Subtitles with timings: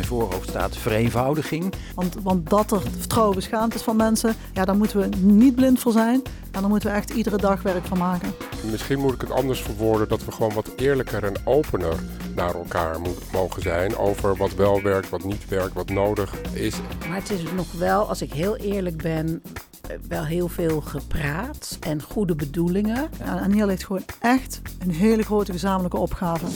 [0.00, 1.72] mijn voorhoofd staat vereenvoudiging.
[1.94, 5.80] Want, want dat er vertrouwen beschaamd is van mensen, ja, daar moeten we niet blind
[5.80, 6.22] voor zijn.
[6.50, 8.34] En daar moeten we echt iedere dag werk van maken.
[8.70, 11.94] Misschien moet ik het anders verwoorden dat we gewoon wat eerlijker en opener
[12.34, 12.96] naar elkaar
[13.32, 16.76] mogen zijn over wat wel werkt, wat niet werkt, wat nodig is.
[17.08, 19.42] Maar het is nog wel, als ik heel eerlijk ben,
[19.88, 23.10] eh, wel heel veel gepraat en goede bedoelingen.
[23.18, 26.46] En hier ligt gewoon echt een hele grote gezamenlijke opgave.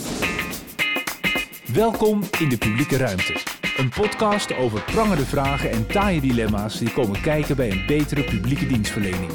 [1.75, 3.40] Welkom in de publieke ruimte.
[3.77, 8.67] Een podcast over prangende vragen en taaie dilemma's die komen kijken bij een betere publieke
[8.67, 9.31] dienstverlening.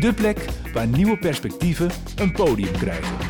[0.00, 3.27] De plek waar nieuwe perspectieven een podium krijgen.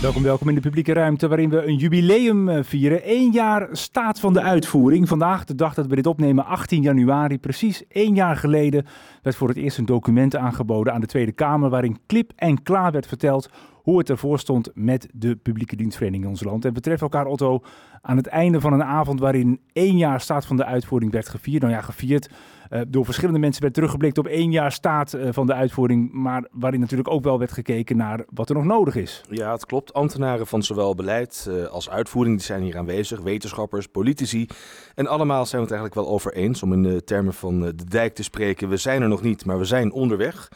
[0.00, 3.00] Welkom, welkom in de publieke ruimte waarin we een jubileum eh, vieren.
[3.04, 5.08] Eén jaar staat van de uitvoering.
[5.08, 8.86] Vandaag, de dag dat we dit opnemen, 18 januari, precies één jaar geleden,
[9.22, 12.92] werd voor het eerst een document aangeboden aan de Tweede Kamer waarin klip en klaar
[12.92, 13.50] werd verteld
[13.82, 16.64] hoe het ervoor stond met de publieke dienstvereniging in ons land.
[16.64, 17.62] En betreft elkaar, Otto,
[18.02, 21.62] aan het einde van een avond waarin één jaar staat van de uitvoering werd gevierd.
[21.62, 22.30] Nou ja, gevierd.
[22.70, 26.12] Uh, door verschillende mensen werd teruggeblikt op één jaar staat uh, van de uitvoering.
[26.12, 29.22] Maar waarin natuurlijk ook wel werd gekeken naar wat er nog nodig is.
[29.30, 29.92] Ja, het klopt.
[29.92, 33.20] Ambtenaren van zowel beleid uh, als uitvoering zijn hier aanwezig.
[33.20, 34.46] Wetenschappers, politici.
[34.94, 36.62] En allemaal zijn we het eigenlijk wel over eens.
[36.62, 38.68] Om in de termen van de dijk te spreken.
[38.68, 40.48] We zijn er nog niet, maar we zijn onderweg.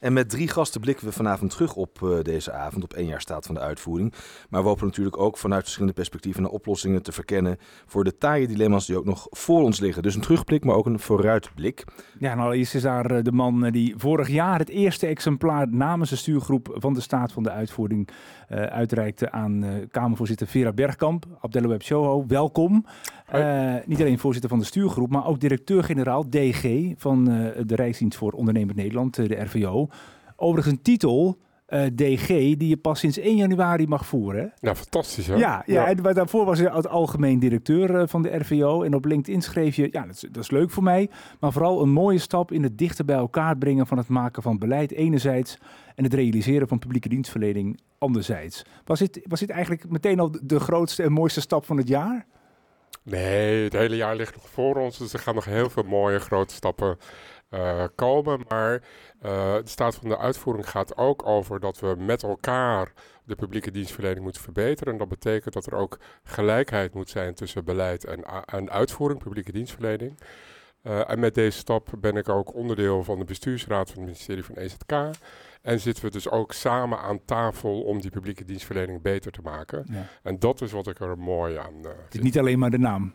[0.00, 3.20] En met drie gasten blikken we vanavond terug op uh, deze avond, op één jaar
[3.20, 4.14] staat van de uitvoering.
[4.48, 8.46] Maar we hopen natuurlijk ook vanuit verschillende perspectieven naar oplossingen te verkennen voor de taaie
[8.46, 10.02] dilemma's die ook nog voor ons liggen.
[10.02, 11.84] Dus een terugblik, maar ook een vooruitblik.
[12.18, 16.68] Ja, nou is daar de man die vorig jaar het eerste exemplaar namens de stuurgroep
[16.72, 18.08] van de staat van de uitvoering
[18.48, 21.26] uitreikte aan Kamervoorzitter Vera Bergkamp.
[21.40, 22.86] Abdelweb Shoho, welkom.
[23.34, 27.24] Uh, niet alleen voorzitter van de stuurgroep, maar ook directeur-generaal DG van
[27.66, 29.88] de Rijksdienst voor Ondernemend Nederland, de RVO.
[30.36, 31.38] Overigens een titel
[31.94, 34.52] DG die je pas sinds 1 januari mag voeren.
[34.60, 35.34] Ja, fantastisch hè?
[35.34, 35.86] Ja, ja, ja.
[35.86, 38.82] en daarvoor was je algemeen directeur van de RVO.
[38.82, 41.10] En op LinkedIn schreef je, ja, dat is, dat is, leuk voor mij.
[41.40, 44.58] Maar vooral een mooie stap in het dichter bij elkaar brengen van het maken van
[44.58, 45.58] beleid enerzijds.
[45.94, 48.64] En het realiseren van publieke dienstverlening anderzijds.
[48.84, 52.26] Was dit, was dit eigenlijk meteen al de grootste en mooiste stap van het jaar?
[53.10, 54.98] Nee, het hele jaar ligt nog voor ons.
[54.98, 56.98] Dus er gaan nog heel veel mooie grote stappen
[57.50, 58.40] uh, komen.
[58.48, 58.82] Maar
[59.20, 62.92] de staat van de uitvoering gaat ook over dat we met elkaar
[63.24, 64.92] de publieke dienstverlening moeten verbeteren.
[64.92, 69.52] En dat betekent dat er ook gelijkheid moet zijn tussen beleid en, en uitvoering, publieke
[69.52, 70.18] dienstverlening.
[70.82, 74.44] Uh, en met deze stap ben ik ook onderdeel van de bestuursraad van het ministerie
[74.44, 74.92] van EZK.
[75.62, 79.86] En zitten we dus ook samen aan tafel om die publieke dienstverlening beter te maken.
[79.90, 80.06] Ja.
[80.22, 82.78] En dat is wat ik er mooi aan uh, Het is niet alleen maar de
[82.78, 83.12] naam.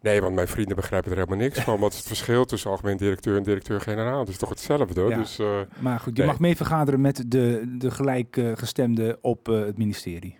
[0.00, 1.80] Nee, want mijn vrienden begrijpen er helemaal niks van.
[1.80, 4.18] Wat is het verschil tussen algemeen directeur en directeur-generaal?
[4.18, 5.00] Het is toch hetzelfde?
[5.00, 5.16] Ja.
[5.16, 6.30] Dus, uh, maar goed, je nee.
[6.30, 10.38] mag mee vergaderen met de, de gelijkgestemden op het ministerie.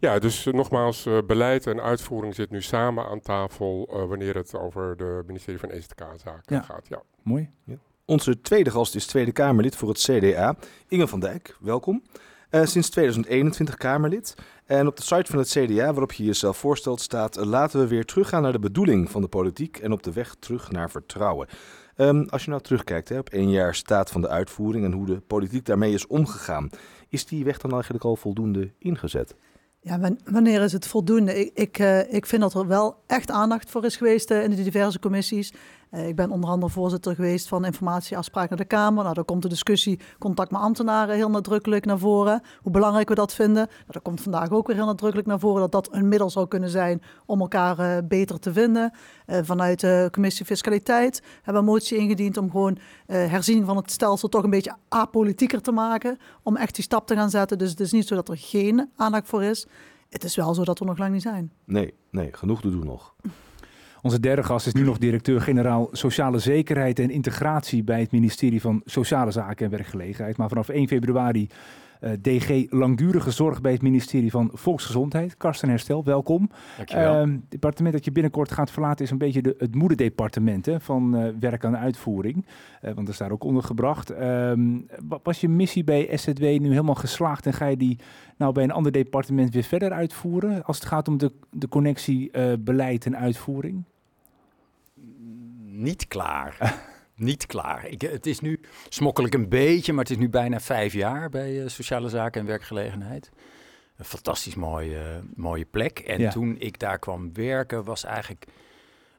[0.00, 4.34] Ja, dus uh, nogmaals, uh, beleid en uitvoering zit nu samen aan tafel uh, wanneer
[4.34, 6.60] het over de ministerie van EZK-zaken ja.
[6.60, 6.88] gaat.
[6.88, 7.02] Ja.
[7.22, 7.50] Mooi.
[7.64, 7.74] Ja.
[8.04, 10.56] Onze tweede gast is Tweede Kamerlid voor het CDA,
[10.88, 11.56] Inge van Dijk.
[11.60, 12.02] Welkom.
[12.50, 14.34] Uh, sinds 2021 Kamerlid.
[14.64, 17.36] En op de site van het CDA, waarop je jezelf voorstelt, staat...
[17.36, 19.76] laten we weer teruggaan naar de bedoeling van de politiek...
[19.76, 21.48] en op de weg terug naar vertrouwen.
[21.96, 24.84] Um, als je nou terugkijkt hè, op één jaar staat van de uitvoering...
[24.84, 26.70] en hoe de politiek daarmee is omgegaan...
[27.08, 29.34] is die weg dan eigenlijk al voldoende ingezet?
[29.80, 31.40] Ja, wanneer is het voldoende?
[31.40, 34.50] Ik, ik, uh, ik vind dat er wel echt aandacht voor is geweest uh, in
[34.50, 35.52] de diverse commissies.
[35.90, 39.02] Uh, ik ben onder andere voorzitter geweest van informatieafspraak naar de Kamer.
[39.02, 42.42] Nou, daar komt de discussie contact met ambtenaren heel nadrukkelijk naar voren.
[42.62, 43.66] Hoe belangrijk we dat vinden.
[43.66, 45.60] Nou, dat komt vandaag ook weer heel nadrukkelijk naar voren.
[45.60, 48.92] Dat dat een middel zou kunnen zijn om elkaar uh, beter te vinden.
[49.26, 53.90] Uh, vanuit de commissie Fiscaliteit hebben we een motie ingediend om gewoon herziening van het
[53.90, 56.18] stelsel toch een beetje apolitieker te maken.
[56.42, 57.58] Om echt die stap te gaan zetten.
[57.58, 59.66] Dus het is niet zo dat er geen aandacht voor is.
[60.08, 61.52] Het is wel zo dat we nog lang niet zijn.
[61.64, 63.14] Nee, nee, genoeg te doen nog.
[64.02, 68.82] Onze derde gast is nu nog directeur-generaal Sociale Zekerheid en Integratie bij het ministerie van
[68.84, 70.36] Sociale Zaken en Werkgelegenheid.
[70.36, 71.48] Maar vanaf 1 februari
[72.00, 75.36] uh, DG Langdurige Zorg bij het ministerie van Volksgezondheid.
[75.36, 76.50] Karsten Herstel, welkom.
[76.76, 77.26] Dankjewel.
[77.26, 80.80] Uh, het departement dat je binnenkort gaat verlaten is een beetje de, het moederdepartement hè,
[80.80, 82.36] van uh, werk aan uitvoering.
[82.46, 84.10] Uh, want dat is daar ook ondergebracht.
[84.20, 84.86] Um,
[85.22, 87.98] was je missie bij SZW nu helemaal geslaagd en ga je die
[88.36, 90.64] nou bij een ander departement weer verder uitvoeren?
[90.64, 93.84] Als het gaat om de, de connectie beleid en uitvoering?
[95.64, 96.56] Niet klaar.
[97.18, 97.86] niet klaar.
[97.86, 101.28] Ik, het is nu, smokkel ik een beetje, maar het is nu bijna vijf jaar
[101.28, 103.30] bij uh, Sociale Zaken en Werkgelegenheid.
[103.96, 105.98] Een fantastisch mooie, mooie plek.
[105.98, 106.30] En ja.
[106.30, 108.46] toen ik daar kwam werken, was eigenlijk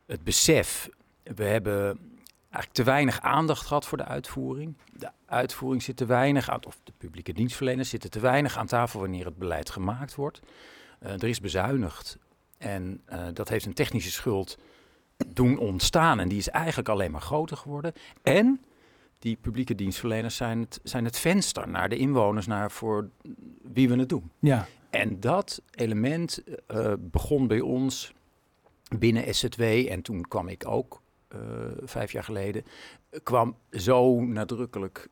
[0.05, 0.89] het besef.
[1.23, 1.99] We hebben
[2.41, 4.77] eigenlijk te weinig aandacht gehad voor de uitvoering.
[4.93, 8.99] De uitvoering zit te weinig aan, of de publieke dienstverleners zitten te weinig aan tafel
[8.99, 10.39] wanneer het beleid gemaakt wordt.
[10.99, 12.17] er is bezuinigd.
[12.57, 13.03] En
[13.33, 14.57] dat heeft een technische schuld
[15.27, 16.19] doen ontstaan.
[16.19, 17.93] En die is eigenlijk alleen maar groter geworden.
[18.23, 18.61] En
[19.19, 23.09] die publieke dienstverleners zijn het, zijn het venster naar de inwoners, naar voor
[23.61, 24.31] wie we het doen.
[24.39, 24.67] Ja.
[24.89, 28.13] En dat element uh, begon bij ons
[28.97, 29.61] binnen SZW.
[29.61, 31.01] En toen kwam ik ook,
[31.35, 31.39] uh,
[31.83, 32.63] vijf jaar geleden,
[33.23, 35.09] kwam zo nadrukkelijk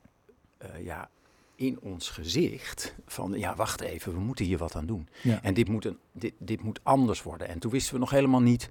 [0.62, 1.10] uh, ja,
[1.54, 5.08] in ons gezicht van ja, wacht even, we moeten hier wat aan doen.
[5.22, 5.42] Ja.
[5.42, 7.48] En dit moet, een, dit, dit moet anders worden.
[7.48, 8.68] En toen wisten we nog helemaal niet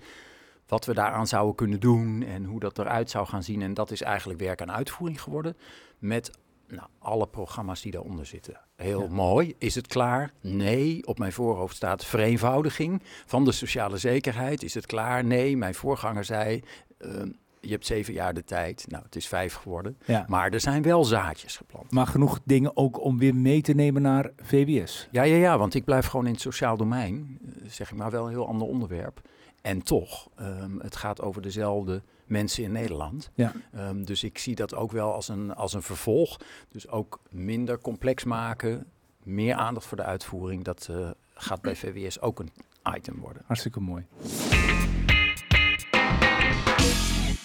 [0.67, 3.61] wat we daaraan zouden kunnen doen en hoe dat eruit zou gaan zien.
[3.61, 5.57] En dat is eigenlijk werk aan uitvoering geworden
[5.99, 6.31] met
[6.67, 8.59] nou, alle programma's die daaronder zitten.
[8.75, 9.55] Heel mooi.
[9.57, 10.33] Is het klaar?
[10.41, 11.05] Nee.
[11.05, 14.63] Op mijn voorhoofd staat vereenvoudiging van de sociale zekerheid.
[14.63, 15.23] Is het klaar?
[15.23, 15.57] Nee.
[15.57, 16.63] Mijn voorganger zei.
[16.97, 17.29] Ehm,
[17.61, 18.85] je hebt zeven jaar de tijd.
[18.87, 19.97] Nou, het is vijf geworden.
[20.05, 20.25] Ja.
[20.27, 21.91] Maar er zijn wel zaadjes geplant.
[21.91, 25.07] Maar genoeg dingen ook om weer mee te nemen naar VWS.
[25.11, 25.57] Ja, ja, ja.
[25.57, 27.39] Want ik blijf gewoon in het sociaal domein.
[27.45, 29.21] Eh, zeg ik maar wel een heel ander onderwerp.
[29.67, 33.31] En toch, um, het gaat over dezelfde mensen in Nederland.
[33.33, 33.53] Ja.
[33.75, 36.39] Um, dus ik zie dat ook wel als een, als een vervolg.
[36.69, 38.85] Dus ook minder complex maken,
[39.23, 40.63] meer aandacht voor de uitvoering.
[40.63, 42.51] Dat uh, gaat bij VWS ook een
[42.95, 43.43] item worden.
[43.45, 44.05] Hartstikke mooi.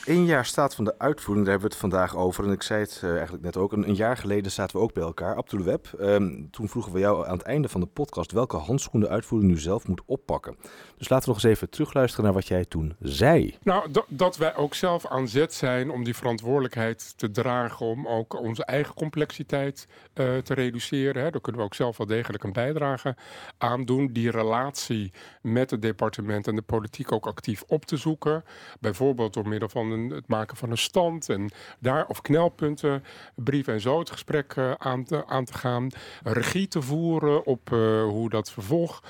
[0.07, 2.45] Eén jaar staat van de uitvoering, daar hebben we het vandaag over.
[2.45, 4.93] En ik zei het uh, eigenlijk net ook, een, een, jaar geleden zaten we ook
[4.93, 5.89] bij elkaar, Abdul Web.
[6.01, 9.51] Um, toen vroegen we jou aan het einde van de podcast welke handschoen de uitvoering
[9.51, 10.57] nu zelf moet oppakken.
[10.99, 13.57] Dus laten we nog eens even terugluisteren naar wat jij toen zei.
[13.63, 18.41] Nou, dat wij ook zelf aan zet zijn om die verantwoordelijkheid te dragen, om ook
[18.41, 21.23] onze eigen complexiteit uh, te reduceren.
[21.23, 21.31] Hè.
[21.31, 23.17] Daar kunnen we ook zelf wel degelijk een bijdrage
[23.59, 24.13] aan doen.
[24.13, 25.13] Die relatie
[25.43, 28.45] met het departement en de politiek ook actief op te zoeken.
[28.81, 33.05] Bijvoorbeeld door middel van een, het maken van een stand en daar of knelpunten,
[33.35, 35.89] brief en zo het gesprek uh, aan, te, aan te gaan.
[36.23, 39.03] Regie te voeren op uh, hoe dat vervolg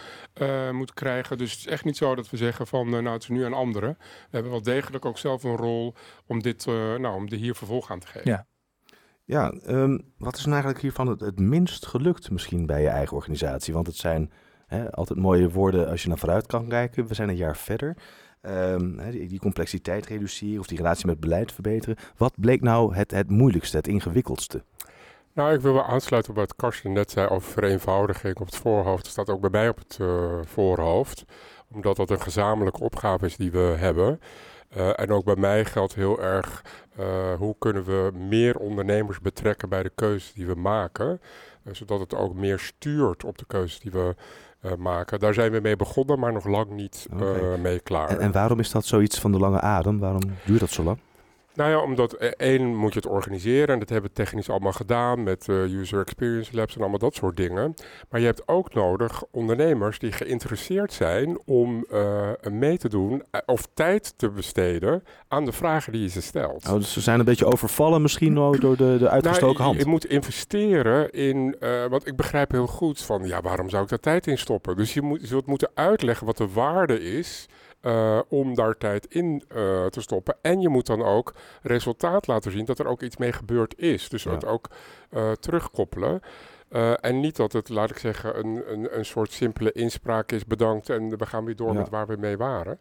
[0.42, 1.38] uh, moet krijgen.
[1.38, 3.52] Dus het is echt niet zo dat we zeggen van nou het is nu een
[3.52, 3.96] andere.
[3.98, 5.94] We hebben wel degelijk ook zelf een rol
[6.26, 8.30] om dit, nou, om er hier vervolg aan te geven.
[8.30, 8.46] Ja.
[9.24, 13.16] Ja, um, wat is nou eigenlijk hiervan het, het minst gelukt misschien bij je eigen
[13.16, 13.74] organisatie?
[13.74, 14.32] Want het zijn
[14.66, 17.06] hè, altijd mooie woorden als je naar vooruit kan kijken.
[17.06, 17.96] We zijn een jaar verder.
[18.46, 21.96] Um, die, die, complexiteit reduceren of die relatie met beleid verbeteren.
[22.16, 24.62] Wat bleek nou het, het moeilijkste, het ingewikkeldste?
[25.32, 29.02] Nou, ik wil wel aansluiten op wat Karsten net zei over vereenvoudiging op het voorhoofd.
[29.02, 31.24] Dat staat ook bij mij op het uh, voorhoofd,
[31.72, 34.20] omdat dat een gezamenlijke opgave is die we hebben.
[34.76, 36.64] Uh, en ook bij mij geldt heel erg
[37.00, 41.20] uh, hoe kunnen we meer ondernemers betrekken bij de keuzes die we maken.
[41.70, 44.14] zodat het ook meer stuurt op de keuzes die we
[44.62, 45.18] uh, maken.
[45.18, 47.52] Daar zijn we mee begonnen, maar nog lang niet okay.
[47.52, 48.08] uh, mee klaar.
[48.08, 49.98] En, en, waarom is dat zoiets van de lange adem?
[49.98, 50.98] Waarom duurt dat zo lang?
[51.54, 55.22] Nou ja, omdat één moet je het organiseren en dat hebben we technisch allemaal gedaan
[55.22, 57.74] met uh, user experience labs en allemaal dat soort dingen.
[58.10, 63.68] Maar je hebt ook nodig ondernemers die geïnteresseerd zijn om uh, mee te doen of
[63.74, 66.68] tijd te besteden aan de vragen die je ze stelt.
[66.68, 69.76] Oh, dus ze zijn een beetje overvallen misschien door de, de uitgestoken nou, hand.
[69.76, 73.82] Je, je moet investeren in, uh, want ik begrijp heel goed van ja, waarom zou
[73.82, 74.76] ik daar tijd in stoppen?
[74.76, 77.48] Dus je, moet, je zult moeten uitleggen wat de waarde is.
[77.82, 80.36] Uh, om daar tijd in uh, te stoppen.
[80.42, 84.08] En je moet dan ook resultaat laten zien dat er ook iets mee gebeurd is.
[84.08, 84.30] Dus ja.
[84.30, 84.70] het ook
[85.10, 86.20] uh, terugkoppelen.
[87.00, 90.88] en niet dat het, laat ik zeggen, een, een, een soort simpele inspraak is bedankt
[90.88, 91.78] en we gaan weer door ja.
[91.78, 92.78] met waar we mee waren.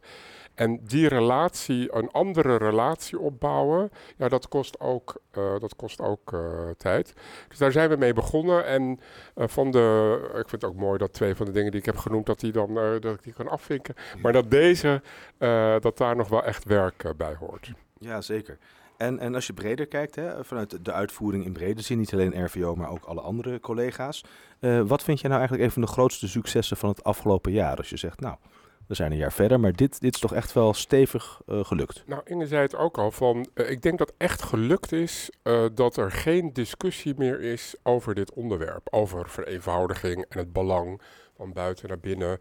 [0.55, 6.31] En die relatie, een andere relatie opbouwen, ja, dat kost ook, uh, dat kost ook
[6.31, 7.13] uh, tijd.
[7.47, 8.65] Dus daar zijn we mee begonnen.
[8.65, 8.99] En
[9.35, 11.85] uh, van de, ik vind het ook mooi dat twee van de dingen die ik
[11.85, 13.95] heb genoemd, dat, die dan, dat ik die kan afvinken.
[14.21, 15.01] Maar dat deze,
[15.79, 17.71] dat daar nog wel echt werk bij hoort.
[17.97, 18.57] Ja, zeker.
[18.97, 22.45] En, en als je breder kijkt, hè, vanuit de uitvoering in brede zin, niet alleen
[22.45, 24.23] RVO, maar ook alle andere collega's.
[24.85, 27.77] wat vind jij nou eigenlijk een van de grootste successen van het afgelopen jaar?
[27.77, 28.35] Als je zegt, nou,
[28.91, 32.03] we zijn een jaar verder, maar dit, dit is toch echt wel stevig uh, gelukt.
[32.05, 35.65] Nou, Inge zei het ook al, van, uh, ik denk dat echt gelukt is uh,
[35.73, 38.87] dat er geen discussie meer is over dit onderwerp.
[38.93, 41.01] Over vereenvoudiging en het belang
[41.35, 42.39] van buiten naar binnen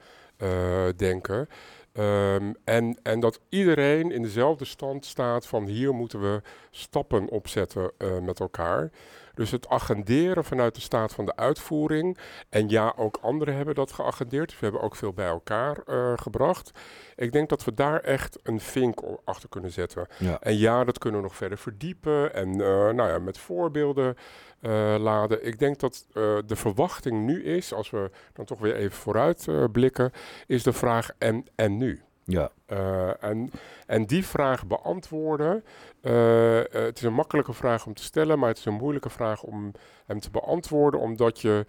[0.97, 1.49] denken.
[1.93, 7.93] Um, en, en dat iedereen in dezelfde stand staat van hier moeten we stappen opzetten
[8.23, 8.91] met elkaar.
[9.35, 12.19] Dus het agenderen vanuit de staat van de uitvoering.
[12.49, 14.49] En ja, ook anderen hebben dat geagendeerd.
[14.49, 16.71] Dus we hebben ook veel bij elkaar uh, gebracht.
[17.17, 20.07] Ik denk dat we daar echt een vink achter kunnen zetten.
[20.19, 20.41] Ja.
[20.41, 22.35] En ja, dat kunnen we nog verder verdiepen.
[22.35, 24.17] En uh, nou ja, met voorbeelden
[24.61, 25.47] uh, laden.
[25.47, 26.07] Ik denk dat
[26.47, 30.13] de verwachting nu is, als we dan toch weer even vooruit blikken,
[30.47, 32.03] is de vraag en, en nu?
[32.25, 32.51] Ja.
[32.67, 33.51] Uh, en,
[33.87, 35.65] en die vraag beantwoorden,
[36.03, 39.43] uh, het is een makkelijke vraag om te stellen, maar het is een moeilijke vraag
[39.43, 39.73] om
[40.07, 41.67] hem te beantwoorden, omdat je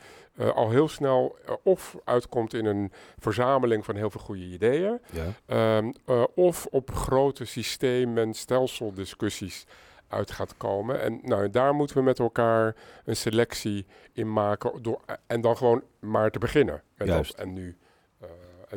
[0.53, 4.99] al heel snel of uitkomt in een verzameling van heel veel goede ideeën,
[5.45, 5.77] ja.
[5.77, 5.93] um,
[6.35, 9.65] of op grote systeem- en stelseldiscussies
[10.07, 11.01] uit gaat komen.
[11.01, 15.83] En nou, daar moeten we met elkaar een selectie in maken door, en dan gewoon
[15.99, 16.81] maar te beginnen.
[16.97, 17.33] Met Juist.
[17.33, 17.77] En nu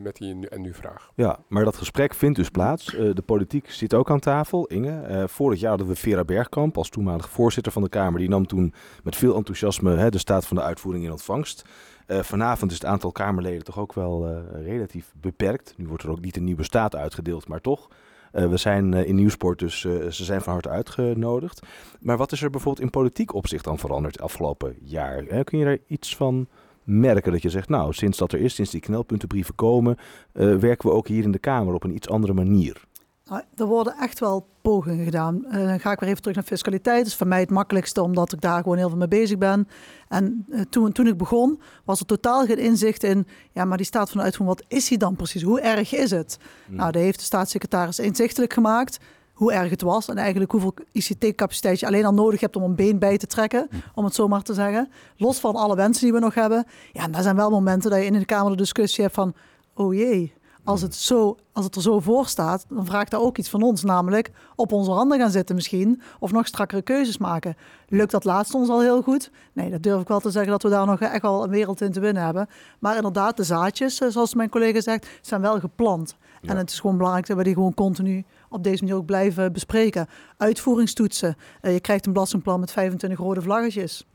[0.03, 1.11] met die en nu vraag.
[1.15, 2.95] Ja, maar dat gesprek vindt dus plaats.
[2.95, 4.67] Uh, de politiek zit ook aan tafel.
[4.67, 8.19] Inge, uh, vorig jaar hadden we Vera Bergkamp als toenmalig voorzitter van de Kamer.
[8.19, 11.65] Die nam toen met veel enthousiasme hè, de staat van de uitvoering in ontvangst.
[12.07, 15.75] Uh, vanavond is het aantal Kamerleden toch ook wel relatief beperkt.
[15.77, 17.89] Nu wordt er ook niet een nieuwe staat uitgedeeld, maar toch.
[18.31, 21.67] we zijn in Nieuwsport, dus ze zijn van harte uitgenodigd.
[22.01, 25.45] Maar wat is er bijvoorbeeld in politiek opzicht dan veranderd afgelopen jaar?
[25.45, 26.49] Kun je daar iets van
[26.85, 29.97] merken dat je zegt, nou, sinds dat er is, sinds die knelpuntenbrieven komen,
[30.33, 32.85] uh, werken we ook hier in de Kamer op een iets andere manier.
[33.29, 35.45] Nou, er worden echt wel pogingen gedaan.
[35.47, 36.99] Uh, dan ga ik weer even terug naar fiscaliteit.
[36.99, 39.69] Dat is voor mij het makkelijkste, omdat ik daar gewoon heel veel mee bezig ben.
[40.09, 43.27] En uh, toen, toen ik begon, was er totaal geen inzicht in...
[43.53, 45.43] ja, maar die staat van uitvoering, wat is die dan precies?
[45.43, 46.39] Hoe erg is het?
[46.67, 46.77] Hmm.
[46.77, 48.99] Nou, dat heeft de staatssecretaris inzichtelijk gemaakt
[49.35, 52.75] hoe erg het was en eigenlijk hoeveel ICT-capaciteit je alleen al nodig hebt om een
[52.75, 54.89] been bij te trekken, om het zo maar te zeggen.
[55.17, 56.67] Los van alle wensen die we nog hebben.
[56.93, 59.35] Ja, en daar zijn wel momenten dat je in de Kamer de discussie hebt van,
[59.75, 60.33] oh jee,
[60.65, 63.63] als het, zo, als het er zo voor staat, dan vraagt dat ook iets van
[63.63, 67.57] ons, namelijk op onze handen gaan zitten misschien, of nog strakkere keuzes maken.
[67.89, 69.31] Lukt dat laatste ons al heel goed?
[69.53, 71.81] Nee, dat durf ik wel te zeggen dat we daar nog echt wel een wereld
[71.81, 72.49] in te winnen hebben.
[72.79, 76.17] Maar inderdaad, de zaadjes, eh, zoals mijn collega zegt, zijn wel geplant.
[76.41, 76.51] Ja.
[76.51, 79.53] En het is gewoon belangrijk dat we die gewoon continu op deze manier ook blijven
[79.53, 80.07] bespreken.
[80.37, 81.37] Uitvoeringstoetsen.
[81.63, 84.07] Uh, je krijgt een belastingplan met 25 rode vlaggetjes.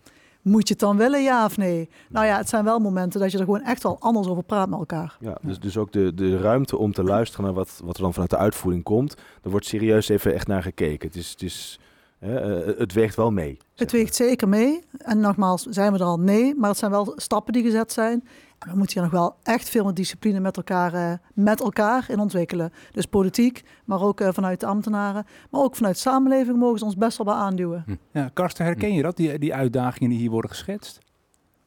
[0.41, 1.89] Moet je het dan willen, ja of nee?
[2.09, 4.69] Nou ja, het zijn wel momenten dat je er gewoon echt wel anders over praat
[4.69, 5.17] met elkaar.
[5.19, 8.13] Ja, dus, dus ook de, de ruimte om te luisteren naar wat, wat er dan
[8.13, 9.15] vanuit de uitvoering komt.
[9.43, 11.07] Er wordt serieus even echt naar gekeken.
[11.07, 11.29] Het is...
[11.29, 11.79] Het is
[12.19, 13.57] het weegt wel mee.
[13.75, 14.83] Het weegt zeker mee.
[14.97, 16.19] En nogmaals, zijn we er al?
[16.19, 16.55] Nee.
[16.55, 18.23] Maar het zijn wel stappen die gezet zijn.
[18.59, 22.05] En we moeten hier nog wel echt veel meer discipline met elkaar, uh, met elkaar
[22.07, 22.73] in ontwikkelen.
[22.91, 25.25] Dus politiek, maar ook uh, vanuit de ambtenaren.
[25.49, 27.83] Maar ook vanuit de samenleving mogen ze ons best wel bij aanduwen.
[27.85, 27.95] Hm.
[28.11, 30.99] Ja, Karsten, herken je dat, die, die uitdagingen die hier worden geschetst?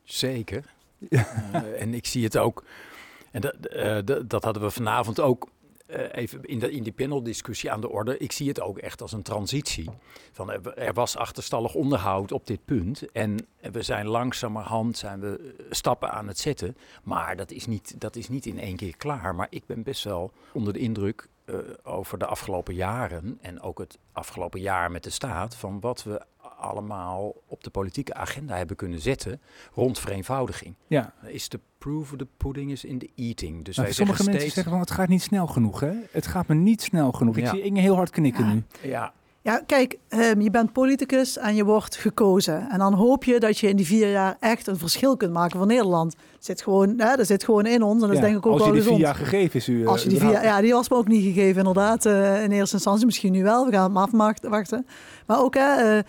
[0.03, 0.65] Zeker.
[1.09, 1.23] uh,
[1.83, 2.65] en ik zie het ook.
[3.31, 5.49] En dat, dat hadden we vanavond ook
[6.13, 8.19] even in, in die paneldiscussie aan de orde.
[8.19, 9.91] Ik zie het ook echt als een transitie.
[10.33, 13.13] Van, er, er was achterstallig onderhoud op dit punt.
[13.13, 16.77] En we zijn langzamerhand zijn we stappen aan het zetten.
[17.03, 19.35] Maar dat is, niet, dat is niet in één keer klaar.
[19.35, 21.29] Maar ik ben best wel onder de indruk
[21.83, 23.39] over de afgelopen jaren.
[23.41, 25.57] En ook het afgelopen jaar met de staat.
[25.57, 26.21] Van wat we
[26.62, 29.40] allemaal op de politieke agenda hebben kunnen zetten
[29.75, 30.75] rond vereenvoudiging.
[30.87, 31.12] Ja.
[31.26, 33.64] Is de proof of the pudding is in the eating.
[33.64, 34.54] Dus nou, wij sommige zeggen mensen steeds...
[34.54, 35.81] zeggen van het gaat niet snel genoeg.
[35.81, 35.92] Hè?
[36.11, 37.37] Het gaat me niet snel genoeg.
[37.37, 37.50] Ik Ja.
[37.50, 38.52] zie Inge heel hard knikken Ja.
[38.52, 38.62] nu.
[38.83, 39.12] Ja,
[39.45, 42.71] Ja, kijk, ehm, je bent politicus en je wordt gekozen.
[42.71, 45.59] En dan hoop je dat je in die vier jaar echt een verschil kunt maken
[45.59, 46.12] voor Nederland.
[46.35, 48.52] Het zit gewoon, hè, dat zit gewoon in ons en dat is denk ik ook
[48.52, 49.16] Als wel je die vier gezond.
[49.16, 49.83] jaar gegeven is u.
[49.83, 52.07] eh, Als je die vier, ja, die was me ook niet gegeven, inderdaad.
[52.07, 53.64] eh, in eerste instantie misschien nu wel.
[53.66, 54.87] We gaan het maar afwachten.
[55.26, 56.02] Maar ook hè, eh,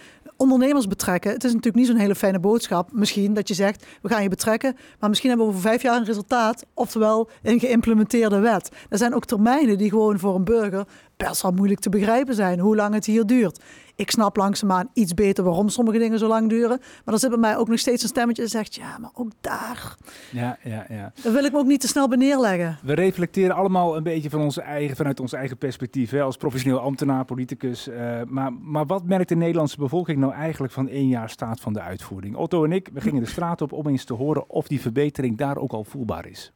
[0.43, 1.31] ondernemers betrekken.
[1.31, 2.89] Het is natuurlijk niet zo'n hele fijne boodschap.
[2.91, 4.75] Misschien dat je zegt, we gaan je betrekken.
[4.99, 6.65] Maar misschien hebben we over vijf jaar een resultaat.
[6.73, 8.69] Oftewel een geïmplementeerde wet.
[8.89, 12.59] Er zijn ook termijnen die gewoon voor een burger best wel moeilijk te begrijpen zijn.
[12.59, 13.59] Hoe lang het hier duurt.
[13.95, 16.79] Ik snap langzaamaan iets beter waarom sommige dingen zo lang duren.
[17.05, 18.75] Maar er zit bij mij ook nog steeds een stemmetje dat zegt...
[18.75, 19.95] ja, maar ook daar,
[20.31, 21.11] Ja, ja, ja.
[21.23, 22.77] daar wil ik me ook niet te snel bij neerleggen.
[22.83, 26.09] We reflecteren allemaal een beetje van onze eigen, vanuit ons eigen perspectief.
[26.11, 27.87] Hè, als professioneel ambtenaar, politicus.
[27.87, 31.73] eh, maar, maar wat merkt de Nederlandse bevolking nou eigenlijk van één jaar staat van
[31.73, 32.35] de uitvoering?
[32.35, 35.37] Otto en ik, we gingen de straat op om eens te horen of die verbetering
[35.37, 36.51] daar ook al voelbaar is.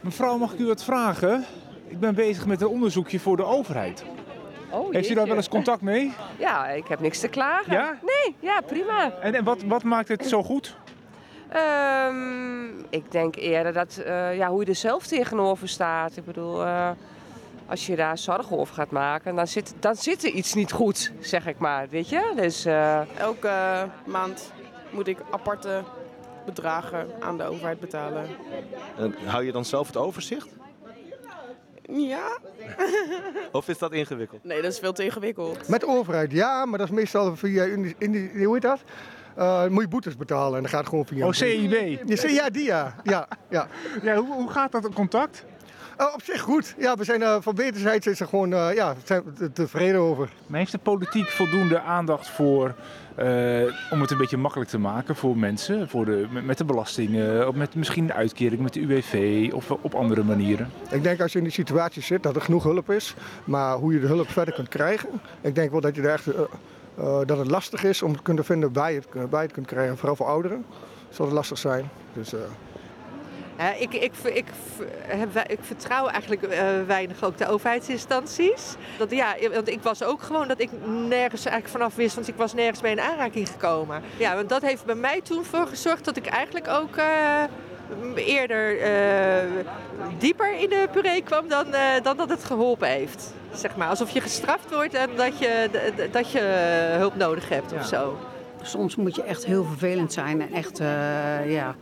[0.00, 1.44] Mevrouw, mag ik u wat vragen?
[1.88, 4.04] Ik ben bezig met een onderzoekje voor de overheid.
[4.72, 6.12] Oh, Heeft u daar wel eens contact mee?
[6.38, 7.72] Ja, ik heb niks te klagen.
[7.72, 7.98] Ja?
[8.02, 9.12] Nee, ja, prima.
[9.20, 10.76] En, en wat, wat maakt het zo goed?
[11.48, 16.16] Ehm, ik denk eerder dat, eh, ja, hoe je er zelf tegenover staat.
[16.16, 16.90] Ik bedoel, eh,
[17.66, 21.12] als je daar zorgen over gaat maken, dan zit, dan zit er iets niet goed,
[21.20, 21.88] zeg ik maar.
[21.88, 22.32] Weet je?
[22.36, 24.52] Dus, eh, Elke maand
[24.90, 25.82] moet ik aparte
[26.44, 28.26] bedragen aan de overheid betalen.
[28.98, 30.48] En hou je dan zelf het overzicht?
[31.88, 32.38] Ja?
[33.52, 34.44] Of is dat ingewikkeld?
[34.44, 35.68] Nee, dat is veel te ingewikkeld.
[35.68, 38.80] Met de overheid, ja, maar dat is meestal via, in, in, die- hoe heet dat?
[39.36, 41.26] Eh, moet je boetes betalen en dan gaat het gewoon via...
[41.26, 41.72] Oh, CIB.
[42.08, 42.94] Ja, C- ja, die ja.
[43.02, 43.68] ja, ja.
[44.02, 45.44] Ja, hoe, hoe gaat dat in contact?
[46.02, 46.74] Eh, Uh, op zich goed.
[46.78, 50.30] Ja, we zijn uh, van wederzijds is er gewoon uh, ja, zijn we tevreden over.
[50.46, 52.74] Maar heeft de politiek voldoende aandacht voor,
[53.90, 57.54] om het een beetje makkelijk te maken voor mensen, voor de, met de belastingen, of
[57.54, 60.70] met misschien de uitkering met de UWV of op andere manieren?
[60.90, 63.92] Ik denk als je in die situatie zit dat er genoeg hulp is, maar hoe
[63.92, 65.08] je de hulp verder kunt krijgen,
[65.40, 66.26] ik denk wel dat, je er echt,
[67.26, 69.96] dat het lastig is om te kunnen vinden waar je het, je het kunt krijgen,
[69.96, 70.64] vooral voor ouderen
[71.10, 71.90] zal het lastig zijn.
[72.12, 72.40] Dus, uh,
[73.78, 74.46] ik, ik, ik,
[75.46, 78.74] ik, vertrouw eigenlijk uh, weinig ook de overheidsinstanties.
[78.98, 80.70] Dat, ja, want ik was ook gewoon dat ik
[81.08, 84.02] nergens eigenlijk vanaf wist, want ik was nergens mee in aanraking gekomen.
[84.16, 87.42] Ja, want dat heeft bij mij toen voor gezorgd dat ik eigenlijk ook uh,
[88.14, 88.78] eerder
[90.18, 91.66] dieper in de puree kwam dan,
[92.02, 93.34] dan dat het geholpen heeft.
[93.54, 95.68] Zeg maar, alsof je gestraft wordt en dat je,
[96.12, 96.40] dat je
[96.98, 97.76] hulp nodig hebt ja.
[97.76, 98.18] of zo.
[98.62, 100.78] Soms moet je echt heel vervelend zijn en echt,
[101.46, 101.74] ja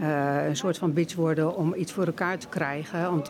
[0.00, 3.22] uh, een soort van bitch worden om iets voor elkaar te krijgen.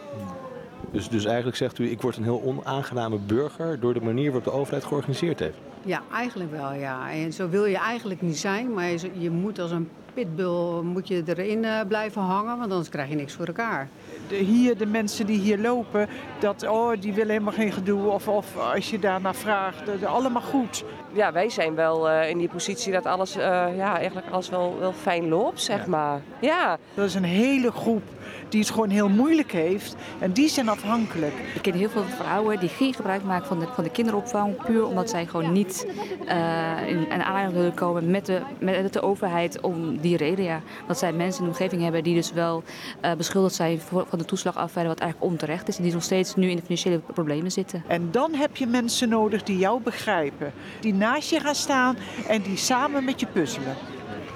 [0.91, 4.45] Dus, dus eigenlijk zegt u, ik word een heel onaangename burger door de manier waarop
[4.45, 5.59] de overheid georganiseerd heeft?
[5.83, 7.11] Ja, eigenlijk wel, ja.
[7.11, 11.09] En zo wil je eigenlijk niet zijn, maar je, je moet als een pitbull moet
[11.09, 13.89] je erin uh, blijven hangen, want anders krijg je niks voor elkaar.
[14.29, 16.09] De, hier, de mensen die hier lopen,
[16.39, 18.09] dat, oh, die willen helemaal geen gedoe.
[18.09, 20.85] Of, of als je daarna vraagt, de, allemaal goed.
[21.13, 23.43] Ja, wij zijn wel uh, in die positie dat alles, uh,
[23.77, 25.89] ja, eigenlijk alles wel, wel fijn loopt, zeg ja.
[25.91, 26.21] maar.
[26.41, 26.79] Ja.
[26.95, 28.03] Dat is een hele groep
[28.49, 29.97] die het gewoon heel moeilijk heeft.
[30.19, 31.35] En die zijn afhankelijk.
[31.55, 34.65] Ik ken heel veel vrouwen die geen gebruik maken van de, van de kinderopvang.
[34.65, 35.87] Puur omdat zij gewoon niet
[36.29, 40.45] uh, in, in aanraking willen komen met de, met de overheid om die reden.
[40.45, 40.61] Ja.
[40.87, 42.63] Dat zij mensen in de omgeving hebben die dus wel
[43.05, 44.93] uh, beschuldigd zijn voor, van de toeslagaffaire.
[44.93, 45.77] Wat eigenlijk onterecht is.
[45.77, 47.85] En die nog steeds nu in de financiële problemen zitten.
[47.87, 50.53] En dan heb je mensen nodig die jou begrijpen.
[50.81, 51.97] Die naast je gaan staan
[52.29, 53.75] en die samen met je puzzelen.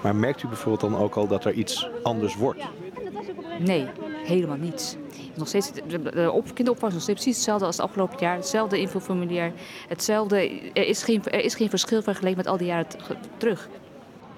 [0.02, 2.62] Maar merkt u bijvoorbeeld dan ook al dat er iets anders wordt?
[3.58, 3.86] Nee,
[4.24, 4.96] helemaal niets.
[5.34, 8.36] Nog steeds, de op, kinderopvang is nog steeds precies hetzelfde als het afgelopen jaar.
[8.36, 9.52] Hetzelfde infoformulier.
[9.88, 10.70] Hetzelfde.
[10.72, 12.86] Er is geen, er is geen verschil vergeleken met al die jaren
[13.36, 13.68] terug.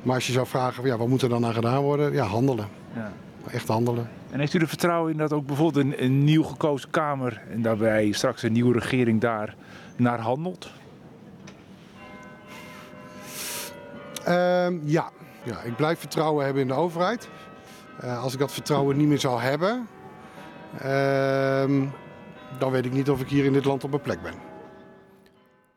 [0.03, 2.13] Maar als je zou vragen, ja, wat moet er dan aan gedaan worden?
[2.13, 2.69] Ja, handelen.
[2.95, 3.13] Ja.
[3.51, 4.09] Echt handelen.
[4.31, 7.63] En heeft u er vertrouwen in dat ook bijvoorbeeld een, een nieuw gekozen Kamer en
[7.63, 9.55] daarbij straks een nieuwe regering daar
[9.97, 10.71] naar handelt?
[14.29, 15.11] Um, ja.
[15.43, 17.29] ja, ik blijf vertrouwen hebben in de overheid.
[18.05, 19.89] Uh, als ik dat vertrouwen niet meer zou hebben,
[20.75, 21.89] uh,
[22.59, 24.52] dan weet ik niet of ik hier in dit land op mijn plek ben.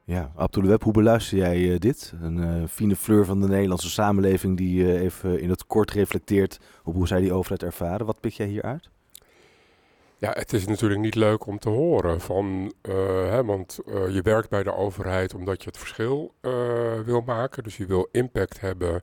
[0.07, 2.13] Ja, Abdul hoe beluister jij uh, dit?
[2.21, 6.59] Een uh, fine fleur van de Nederlandse samenleving die uh, even in het kort reflecteert
[6.83, 8.05] op hoe zij die overheid ervaren.
[8.05, 8.89] Wat pik jij hieruit?
[10.17, 14.63] Ja, het is natuurlijk niet leuk om te horen van, hè, want je werkt bij
[14.63, 16.33] de overheid omdat je het verschil
[17.05, 17.63] wil maken.
[17.63, 19.01] Dus je wil impact hebben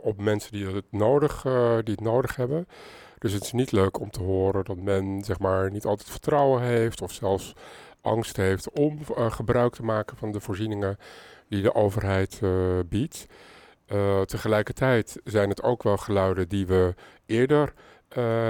[0.00, 1.42] op mensen die het, nodig,
[1.84, 2.66] die het nodig hebben.
[3.18, 6.62] Dus het is niet leuk om te horen dat men zeg maar niet altijd vertrouwen
[6.62, 7.54] heeft of zelfs
[8.06, 10.98] angst heeft om uh, gebruik te maken van de voorzieningen
[11.48, 13.26] die de overheid uh, biedt.
[13.88, 16.94] Uh, tegelijkertijd zijn het ook wel geluiden die we
[17.26, 17.72] eerder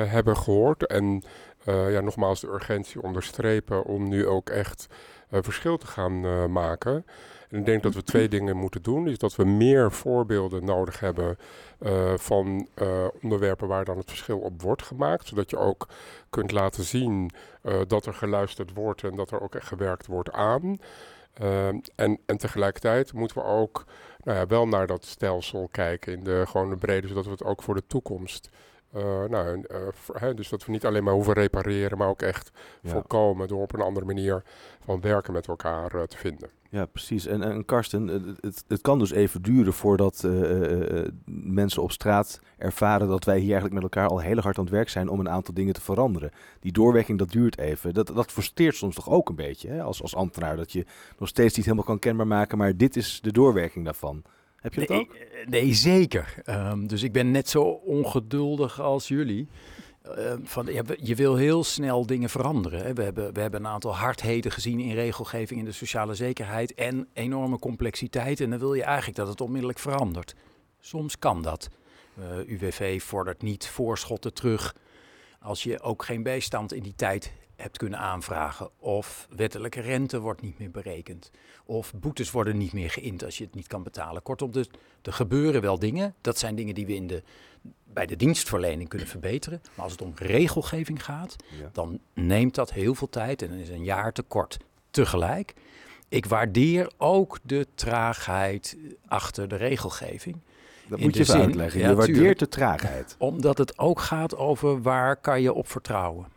[0.09, 0.87] hebben gehoord.
[0.87, 1.23] En
[1.65, 4.87] ja, nogmaals de urgentie onderstrepen om nu ook echt
[5.31, 7.05] verschil te gaan maken.
[7.57, 9.09] En ik denk dat we twee dingen moeten doen.
[9.09, 11.39] Is dat we meer voorbeelden nodig hebben
[11.81, 15.27] uh, van uh, onderwerpen waar dan het verschil op wordt gemaakt.
[15.27, 15.89] Zodat je ook
[16.31, 17.31] kunt laten zien
[17.63, 20.79] uh, dat er geluisterd wordt en dat er ook echt gewerkt wordt aan.
[21.95, 23.85] en, en tegelijkertijd moeten we ook
[24.25, 27.63] nou ja, wel naar dat stelsel kijken in de gewone brede, zodat we het ook
[27.63, 28.49] voor de toekomst
[29.29, 32.91] nou, uh, voor, dus dat we niet alleen maar hoeven repareren, maar ook echt ja.
[32.91, 34.43] voorkomen door op een andere manier
[34.81, 36.49] van werken met elkaar uh, te vinden.
[36.71, 37.27] Ja, precies.
[37.27, 38.09] En, en Karsten,
[38.41, 40.29] het, het kan dus even duren voordat
[41.25, 44.73] mensen op straat ervaren dat wij hier eigenlijk met elkaar al heel hard aan het
[44.73, 46.31] werk zijn om een aantal dingen te veranderen.
[46.61, 47.95] Die doorwerking, dat duurt even.
[47.95, 49.83] Dat, dat frustreert soms toch ook een beetje hè?
[49.83, 50.87] Als, als ambtenaar, dat je
[51.19, 54.23] nog steeds niet helemaal kan kenbaar maken, maar dit is de doorwerking daarvan.
[54.67, 55.15] Heb je dat nee, ook?
[55.15, 56.35] Eh, nee, zeker.
[56.47, 59.49] Um, dus ik ben net zo ongeduldig als jullie.
[60.19, 62.85] Uh, van, ja, je wil heel snel dingen veranderen.
[62.85, 62.93] Hè.
[62.93, 67.09] We, hebben, we hebben een aantal hardheden gezien in regelgeving, in de sociale zekerheid en
[67.13, 68.41] enorme complexiteit.
[68.41, 70.35] En dan wil je eigenlijk dat het onmiddellijk verandert.
[70.81, 71.69] Soms kan dat.
[72.19, 74.75] Uh, eh, UWV vordert niet voorschotten terug
[75.41, 78.71] als je ook geen bijstand in die tijd hebt kunnen aanvragen.
[78.79, 81.31] Of wettelijke rente wordt niet meer berekend.
[81.65, 84.23] Of boetes worden niet meer geïnd als je het niet kan betalen.
[84.23, 84.69] Kortom, dus,
[85.03, 86.15] er gebeuren wel dingen.
[86.21, 87.23] Dat zijn dingen die we in de,
[87.85, 89.61] bij de dienstverlening kunnen verbeteren.
[89.75, 91.37] Maar als het om regelgeving gaat,
[91.73, 94.59] dan neemt dat heel veel tijd en dan is een jaar te kort.
[94.91, 95.55] Tegelijk,
[96.09, 100.37] ik waardeer ook de traagheid achter de regelgeving.
[100.89, 101.81] Dat moet je even uitleggen.
[101.81, 103.15] je waardeert de traagheid.
[103.19, 106.36] Omdat het ook gaat over waar kan je op vertrouwen.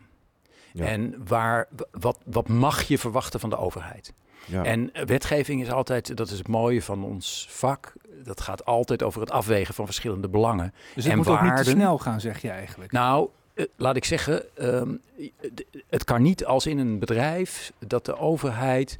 [0.72, 0.84] Ja.
[0.84, 4.12] En waar, wat, wat mag je verwachten van de overheid?
[4.46, 4.64] Ja.
[4.64, 7.92] En wetgeving is altijd, dat is het mooie van ons vak,
[8.24, 10.74] dat gaat altijd over het afwegen van verschillende belangen.
[10.94, 12.92] Dus het en moet ook niet te snel gaan, zeg je eigenlijk.
[12.92, 14.94] Nou, eh, laat ik zeggen, ehm,
[15.88, 18.98] het kan niet als in een bedrijf dat de overheid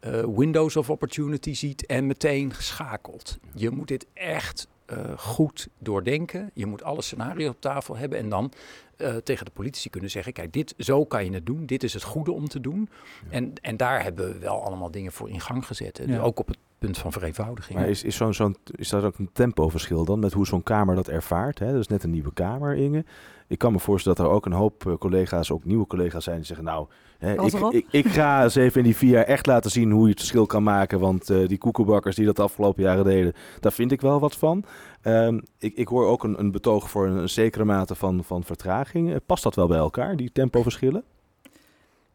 [0.00, 3.38] eh, windows of opportunity ziet en meteen geschakeld.
[3.54, 6.50] Je moet dit echt eh, goed doordenken.
[6.54, 8.52] Je moet alle scenario's op tafel hebben en dan
[9.00, 11.66] eh, tegen de politici kunnen zeggen: kijk, dit, zo kan je het doen.
[11.66, 12.88] Dit is het goede om te doen.
[13.30, 16.02] En, en daar hebben we wel allemaal dingen voor in gang gezet.
[16.06, 17.78] Dus ook op het punt van vereenvoudiging.
[17.78, 20.94] Maar is, is, zo'n, zo'n, is dat ook een tempoverschil dan met hoe zo'n kamer
[20.94, 21.58] dat ervaart?
[21.58, 21.70] Hè?
[21.70, 23.04] Dat is net een nieuwe kamer, Inge.
[23.46, 26.36] Ik kan me voorstellen dat er ook een hoop eh, collega's, ook nieuwe collega's zijn,
[26.36, 26.86] die zeggen: Nou,
[27.18, 30.02] hè, ik, ik, ik ga eens even in die vier jaar echt laten zien hoe
[30.02, 31.00] je het verschil kan maken.
[31.00, 34.36] Want eh, die koekenbakkers die dat de afgelopen jaren deden, daar vind ik wel wat
[34.36, 34.64] van.
[35.02, 39.10] Ehm, ik, ik hoor ook een, een betoog voor een, zekere mate van, van vertraging.
[39.10, 41.04] Eh, Past dat wel bij elkaar, die tempoverschillen?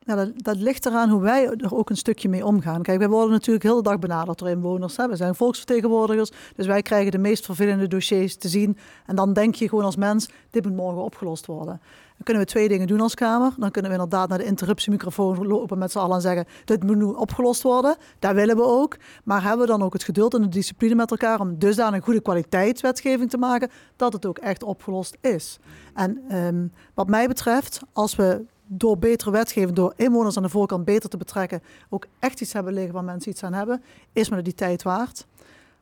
[0.06, 2.82] Nou, dat, dat ligt eraan hoe wij er ook een stukje mee omgaan.
[2.82, 4.98] Kijk, wij worden natuurlijk heel de dag benaderd door inwoners.
[4.98, 5.08] Hè.
[5.08, 8.78] We zijn volksvertegenwoordigers, dus wij krijgen de meest vervelende dossiers te zien.
[9.06, 11.82] En dan denk je gewoon als mens, dit moet morgen opgelost worden.
[12.16, 13.54] Dan kunnen we twee dingen doen als Kamer.
[13.58, 16.96] Dan kunnen we inderdaad naar de interruptiemicrofoon lopen met z'n allen en zeggen, dit moet
[16.96, 17.96] nu opgelost worden.
[18.20, 18.98] Daar willen we ook.
[19.24, 22.22] Maar hebben we dan ook het geduld en de discipline met elkaar om dusdanig goede
[22.22, 25.60] kwaliteitswetgeving te maken, dat het ook echt opgelost is.
[25.94, 30.86] En ehm, wat mij betreft, als we door betere wetgeving, door inwoners aan de voorkant
[30.86, 34.42] beter te betrekken, ook echt iets hebben liggen waar mensen iets aan hebben, is me
[34.42, 35.26] die tijd waard.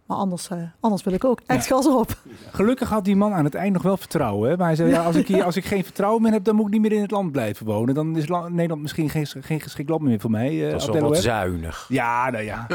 [0.06, 2.18] Maar anders, eh, anders wil ik ook echt gas erop.
[2.52, 4.50] Gelukkig had die man aan het eind nog wel vertrouwen.
[4.50, 4.58] Hè?
[4.58, 6.66] Maar hij zei, ja, als, ik hier, als ik geen vertrouwen meer heb, dan moet
[6.66, 7.96] ik niet meer in het land blijven wonen.
[7.96, 10.66] Dan is la- Nederland misschien geen, geen geschikt land meer voor mij.
[10.66, 11.86] eh, dat is wel wat zuinig.
[11.90, 12.68] Ja, nou ja.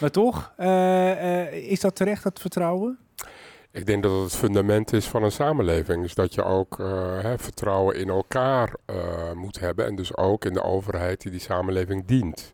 [0.00, 2.98] maar toch, eh, eh, is dat terecht, dat vertrouwen?
[3.72, 6.02] Ik denk dat het het fundament is van een samenleving.
[6.02, 6.86] Dus dat je ook eh,
[7.22, 8.96] hè, vertrouwen in elkaar eh,
[9.34, 9.86] moet hebben.
[9.86, 12.52] En dus ook in de overheid die die samenleving dient.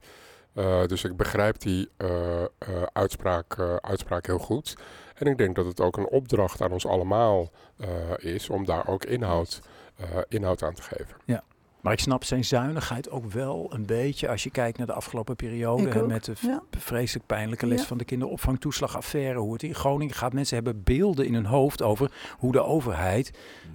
[0.57, 2.49] Eh, dus ik begrijp die eh, eh,
[2.93, 4.77] uitspraak, eh, uitspraak heel goed.
[5.15, 8.89] En ik denk dat het ook een opdracht aan ons allemaal eh, is om daar
[8.89, 9.61] ook inhoud,
[9.97, 11.17] eh, inhoud aan te geven.
[11.25, 11.45] Ja.
[11.81, 15.37] Maar ik snap zijn zuinigheid ook wel een beetje als je kijkt naar de afgelopen
[15.37, 15.89] periode.
[15.89, 16.63] Hè, met de ja.
[16.79, 17.87] vreselijk pijnlijke les Ja.
[17.87, 19.39] van de kinderopvangtoeslagaffaire.
[19.39, 20.33] Hoe het in Groningen gaat.
[20.33, 23.31] Mensen hebben beelden in hun hoofd over hoe de overheid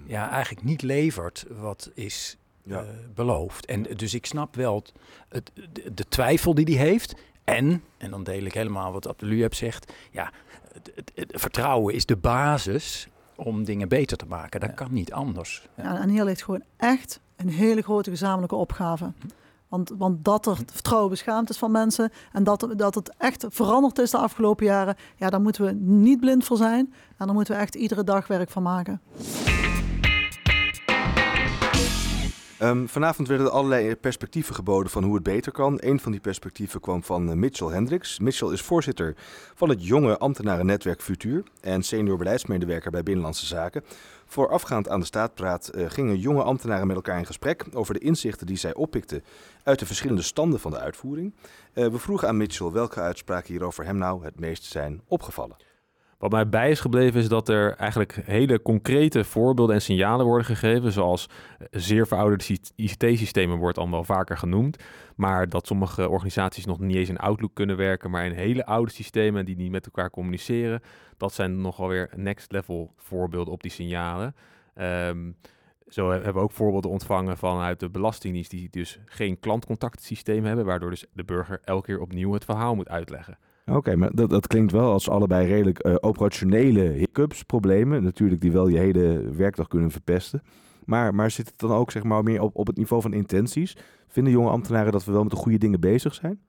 [0.06, 2.78] ja, eigenlijk niet levert wat is Ja.
[2.80, 3.66] eh, beloofd.
[3.66, 4.92] En dus ik snap wel het,
[5.28, 7.14] het- de, de twijfel die hij heeft.
[7.44, 9.92] En, en dan deel ik helemaal wat Abdelu hebt zegt.
[10.10, 10.30] Ja,
[10.72, 14.60] het, het- het vertrouwen is de basis om dingen beter te maken.
[14.60, 15.68] Dat kan niet anders.
[15.76, 19.12] Ja, en hier ligt gewoon echt een hele grote gezamenlijke opgave.
[19.68, 23.98] Want, want dat er vertrouwen beschaamd is van mensen en dat, dat het echt veranderd
[23.98, 26.94] is de afgelopen jaren, ja, daar moeten we niet blind voor zijn.
[27.16, 29.00] En daar moeten we echt iedere dag werk van maken.
[32.62, 35.78] Ehm, vanavond werden er allerlei perspectieven geboden van hoe het beter kan.
[35.80, 38.18] Een van die perspectieven kwam van eh, Mitchell Hendricks.
[38.18, 39.14] Mitchell is voorzitter
[39.54, 43.84] van het jonge ambtenarennetwerk Futuur en senior beleidsmedewerker bij Binnenlandse Zaken.
[44.26, 48.46] Voorafgaand aan de staatpraat eh, gingen jonge ambtenaren met elkaar in gesprek over de inzichten
[48.46, 49.24] die zij oppikten
[49.62, 51.34] uit de verschillende standen van de uitvoering.
[51.72, 55.56] Eh, we vroegen aan Mitchell welke uitspraken hierover hem nou het meest zijn opgevallen.
[56.22, 60.46] Wat mij bij is gebleven is dat er eigenlijk hele concrete voorbeelden en signalen worden
[60.46, 64.82] gegeven, zoals eh, zeer verouderde ICT-systemen wordt allemaal vaker genoemd,
[65.16, 68.90] maar dat sommige organisaties nog niet eens in Outlook kunnen werken, maar in hele oude
[68.90, 70.80] systemen die niet met elkaar communiceren.
[71.16, 74.34] Dat zijn nogal weer next level voorbeelden op die signalen.
[74.74, 75.30] Ehm,
[75.88, 80.64] zo he- hebben we ook voorbeelden ontvangen vanuit de Belastingdienst, die dus geen klantcontactsysteem hebben,
[80.64, 83.38] waardoor dus de burger elke keer opnieuw het verhaal moet uitleggen.
[83.76, 88.02] Oké, maar dat, dat klinkt wel als allebei redelijk eh, operationele hiccups, problemen.
[88.02, 90.42] Natuurlijk die wel je hele werkdag kunnen verpesten.
[90.84, 93.76] Maar, maar zit het dan ook zeg maar, meer op, op het niveau van intenties?
[94.06, 96.40] Vinden jonge ambtenaren dat we wel met de goede dingen bezig zijn?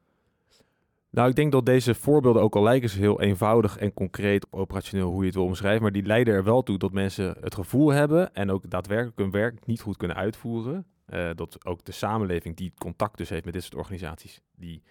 [1.10, 5.10] Nou, ik denk dat deze voorbeelden, ook al lijken ze heel eenvoudig en concreet operationeel
[5.10, 7.92] hoe je het wil omschrijven, maar die leiden er wel toe dat mensen het gevoel
[7.92, 10.86] hebben en ook daadwerkelijk hun werk niet goed kunnen uitvoeren.
[11.06, 14.84] Eh, dat ook de samenleving die contact dus heeft met dit soort organisaties, die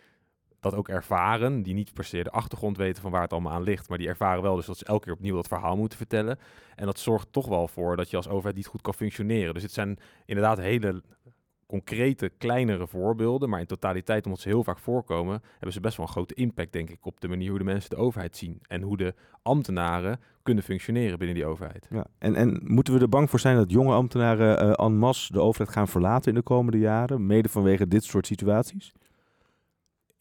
[0.62, 3.62] dat ook ervaren, die niet per se de achtergrond weten van waar het allemaal aan
[3.62, 6.38] ligt, maar die ervaren wel dus dat ze elke keer opnieuw dat verhaal moeten vertellen.
[6.74, 9.54] En dat zorgt toch wel voor dat je als overheid niet goed kan functioneren.
[9.54, 11.02] Dus het zijn inderdaad hele
[11.66, 16.06] concrete, kleinere voorbeelden, maar in totaliteit, omdat ze heel vaak voorkomen, hebben ze best wel
[16.06, 18.82] een grote impact, denk ik, op de manier hoe de mensen de overheid zien en
[18.82, 21.86] hoe de ambtenaren kunnen functioneren binnen die overheid.
[21.90, 22.06] Ja.
[22.18, 25.40] En, en moeten we er bang voor zijn dat jonge ambtenaren eh en masse de
[25.40, 28.92] overheid gaan verlaten in de komende jaren, mede vanwege dit soort situaties?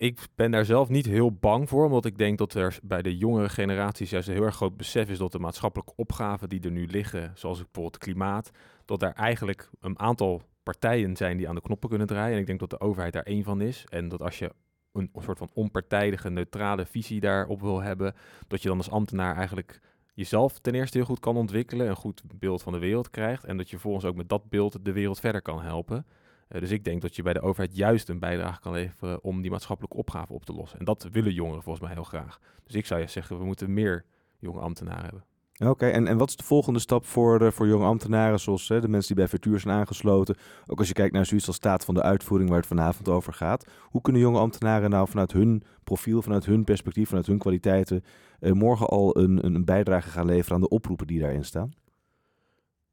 [0.01, 3.17] Ik ben daar zelf niet heel bang voor, omdat ik denk dat er bij de
[3.17, 6.71] jongere generaties juist een heel erg groot besef is dat de maatschappelijke opgaven die er
[6.71, 8.51] nu liggen, zoals bijvoorbeeld klimaat,
[8.85, 12.33] dat daar eigenlijk een aantal partijen zijn die aan de knoppen kunnen draaien.
[12.33, 13.85] En ik denk dat de overheid daar één van is.
[13.89, 14.51] En dat als je
[14.93, 18.13] een, soort van onpartijdige, neutrale visie daarop wil hebben,
[18.47, 19.79] dat je dan als ambtenaar eigenlijk
[20.13, 23.57] jezelf ten eerste heel goed kan ontwikkelen, een goed beeld van de wereld krijgt en
[23.57, 26.05] dat je volgens ook met dat beeld de wereld verder kan helpen.
[26.51, 29.41] Uh, dus ik denk dat je bij de overheid juist een bijdrage kan leveren om
[29.41, 30.79] die maatschappelijke opgave op te lossen.
[30.79, 32.39] En dat willen jongeren volgens mij heel graag.
[32.63, 34.05] Dus ik zou je zeggen, we moeten meer
[34.39, 35.25] jonge ambtenaren hebben.
[35.65, 38.87] Oké, en, en wat is de volgende stap voor, uh, voor jonge ambtenaren, zoals de
[38.87, 40.37] mensen die bij Vertuur zijn aangesloten?
[40.67, 43.33] Ook als je kijkt naar zoiets als staat van de uitvoering waar het vanavond over
[43.33, 43.65] gaat.
[43.81, 48.03] Hoe kunnen jonge ambtenaren nou vanuit hun profiel, vanuit hun perspectief, vanuit hun kwaliteiten
[48.39, 51.73] uh, morgen al een, een bijdrage gaan leveren aan de oproepen die daarin staan?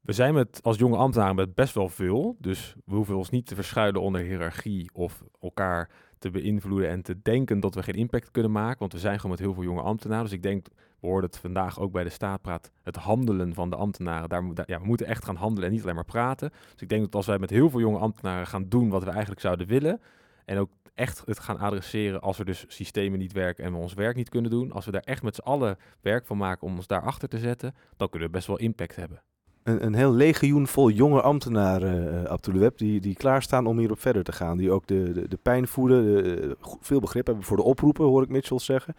[0.01, 3.45] We zijn met, als jonge ambtenaren met best wel veel, dus we hoeven ons niet
[3.45, 8.31] te verschuilen onder hiërarchie of elkaar te beïnvloeden en te denken dat we geen impact
[8.31, 10.23] kunnen maken, want we zijn gewoon met heel veel jonge ambtenaren.
[10.23, 10.67] Dus ik denk
[10.99, 14.29] we hoorden het vandaag ook bij de staatpraat, het handelen van de ambtenaren.
[14.29, 16.49] Daar, daar, ja, we moeten echt gaan handelen en niet alleen maar praten.
[16.49, 19.09] Dus ik denk dat als wij met heel veel jonge ambtenaren gaan doen wat we
[19.09, 20.01] eigenlijk zouden willen,
[20.45, 23.93] en ook echt het gaan adresseren als er dus systemen niet werken en we ons
[23.93, 26.75] werk niet kunnen doen, als we daar echt met z'n allen werk van maken om
[26.75, 29.21] ons daarachter te zetten, dan kunnen we best wel impact hebben.
[29.63, 34.31] Een, een heel legioen vol jonge ambtenaren, uh, die, die klaarstaan om hierop verder te
[34.31, 34.57] gaan.
[34.57, 38.23] Die ook de, de, de pijn voelen, de, veel begrip hebben voor de oproepen, hoor
[38.23, 38.95] ik Mitchell zeggen.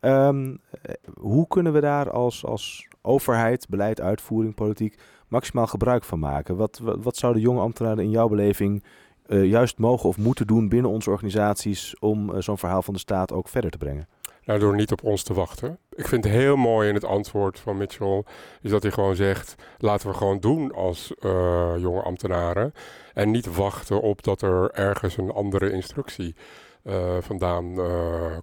[0.00, 0.60] Um,
[1.20, 6.56] hoe kunnen we daar als, als overheid, beleid, uitvoering, politiek maximaal gebruik van maken?
[6.56, 8.84] Wat, wat, zouden jonge ambtenaren in jouw beleving
[9.26, 13.48] juist mogen of moeten doen binnen onze organisaties om zo'n verhaal van de staat ook
[13.48, 14.08] verder te brengen?
[14.50, 15.78] Nou, door niet op ons te wachten.
[15.90, 18.24] Ik vind het heel mooi in het antwoord van Mitchell,
[18.60, 22.72] is dat hij gewoon zegt, laten we gewoon doen als uh, jonge ambtenaren.
[23.14, 26.34] En niet wachten op dat er ergens een andere instructie
[27.20, 27.74] vandaan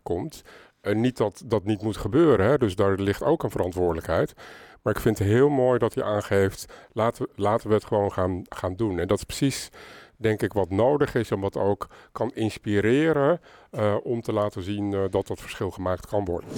[0.03, 0.41] komt.
[0.81, 2.57] En niet dat dat niet moet gebeuren, hè?
[2.57, 4.33] dus daar ligt ook een verantwoordelijkheid.
[4.81, 8.11] Maar ik vind het heel mooi dat hij aangeeft, laten we, laten we het gewoon
[8.11, 8.99] gaan, gaan doen.
[8.99, 9.69] En dat is precies,
[10.17, 13.39] denk ik, wat nodig is en wat ook kan inspireren
[13.71, 16.49] uh, om te laten zien uh, dat dat verschil gemaakt kan worden.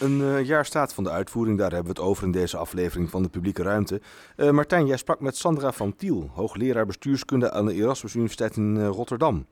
[0.00, 3.10] Een uh, jaar staat van de uitvoering, daar hebben we het over in deze aflevering
[3.10, 4.00] van de publieke ruimte.
[4.36, 8.76] Uh, Martijn, jij sprak met Sandra van Tiel, hoogleraar bestuurskunde aan de Erasmus Universiteit in
[8.76, 9.46] uh, Rotterdam.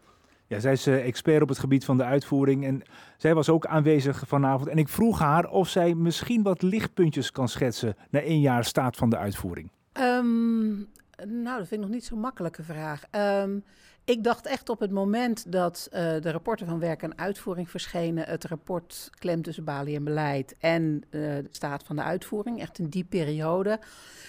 [0.46, 2.82] Ja, zij is uh, expert op het gebied van de uitvoering en
[3.16, 4.68] zij was ook aanwezig vanavond.
[4.68, 8.96] En ik vroeg haar of zij misschien wat lichtpuntjes kan schetsen na één jaar staat
[8.96, 9.70] van de uitvoering.
[10.00, 10.88] Um,
[11.26, 13.02] nou, dat vind ik nog niet zo'n makkelijke vraag.
[13.42, 13.64] Um,
[14.04, 18.24] ik dacht echt op het moment dat uh, de rapporten van werk en uitvoering verschenen,
[18.24, 22.78] het rapport Klem tussen balie en beleid en uh, de staat van de uitvoering, echt
[22.78, 23.80] in die periode,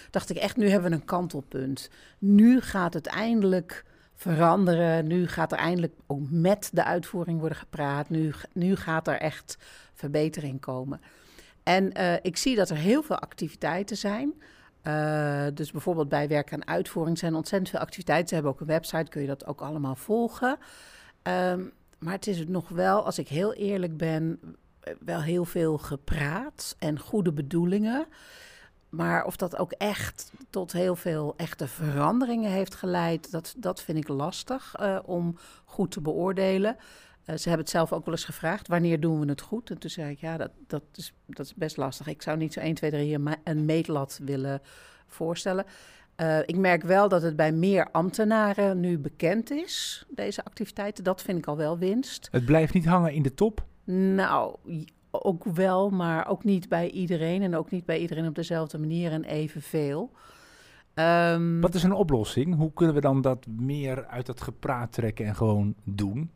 [0.10, 1.90] dacht ik echt, nu hebben we een kantelpunt.
[2.20, 3.86] Nu gaat het eindelijk
[4.22, 5.08] veranderen.
[5.08, 8.10] Nu gaat er eindelijk ook met de uitvoering worden gepraat.
[8.10, 9.58] Nu, nu gaat er echt
[9.94, 11.02] verbetering komen.
[11.64, 14.34] En uh, ik zie dat er heel veel activiteiten zijn.
[14.84, 18.28] Uh, dus bijvoorbeeld bij werk en uitvoering zijn ontzettend veel activiteiten.
[18.28, 20.58] Ze hebben ook een website, kun je dat ook allemaal volgen.
[21.24, 24.40] Um, maar het is nog wel, als ik heel eerlijk ben,
[25.00, 28.06] wel heel veel gepraat en goede bedoelingen.
[28.90, 33.98] Maar of dat ook echt tot heel veel echte veranderingen heeft geleid, dat, dat vind
[33.98, 36.78] ik lastig uh, om goed te beoordelen.
[37.26, 39.70] Uh, ze hebben het zelf ook wel eens gevraagd, wanneer doen we het goed?
[39.70, 42.08] En toen zei ik, ja, dat, dat, is, dat is best lastig.
[42.08, 44.62] Ik zou niet zo 1, 2, 3 hier een meetlat willen
[45.08, 45.66] voorstellen.
[46.18, 51.04] Uh, ik merk wel dat het bij meer ambtenaren nu bekend is, deze activiteiten.
[51.04, 52.28] Dat vind ik al wel winst.
[52.32, 53.66] Het blijft niet hangen in de top?
[53.84, 54.56] Nou,
[55.12, 57.42] ook wel, maar ook niet bij iedereen.
[57.42, 60.12] En ook niet bij iedereen op dezelfde manier en evenveel.
[60.96, 62.56] Um, Wat is een oplossing?
[62.56, 66.32] Hoe kunnen we dan dat meer uit dat gepraat trekken en gewoon doen?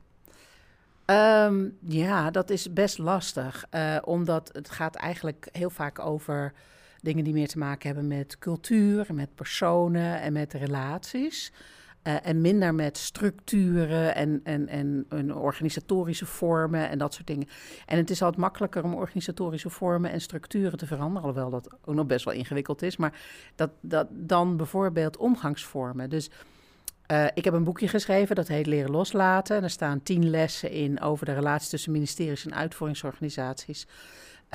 [1.06, 3.66] Um, ja, dat is best lastig.
[3.72, 6.54] Uh, omdat het gaat eigenlijk heel vaak over
[7.02, 11.52] dingen die meer te maken hebben met cultuur, met personen en met relaties.
[12.04, 17.48] Uh, en minder met structuren en, en, en, en, organisatorische vormen en dat soort dingen.
[17.86, 21.96] En het is altijd makkelijker om organisatorische vormen en structuren te veranderen, alhoewel dat ook
[21.96, 22.98] nog best wel ingewikkeld is.
[22.98, 23.22] Maar
[23.56, 26.10] dat, dat dan bijvoorbeeld omgangsvormen.
[26.10, 26.30] Dus
[27.12, 29.58] uh, ik heb een boekje geschreven, dat heet Leren loslaten.
[29.58, 33.88] En er staan tien lessen in over de relatie tussen ministeries en uitvoeringsorganisaties.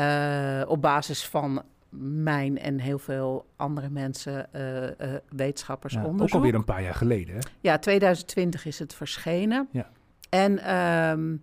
[0.01, 1.63] Uh, op basis van
[2.23, 4.91] mijn en heel veel andere mensen, uh, uh,
[5.29, 6.29] wetenschappers, ja, onderzoek.
[6.29, 7.41] Ook alweer een paar jaar geleden, hè?
[7.61, 9.69] Ja, 2020 is het verschenen.
[9.71, 9.91] Ja.
[10.29, 11.43] En um,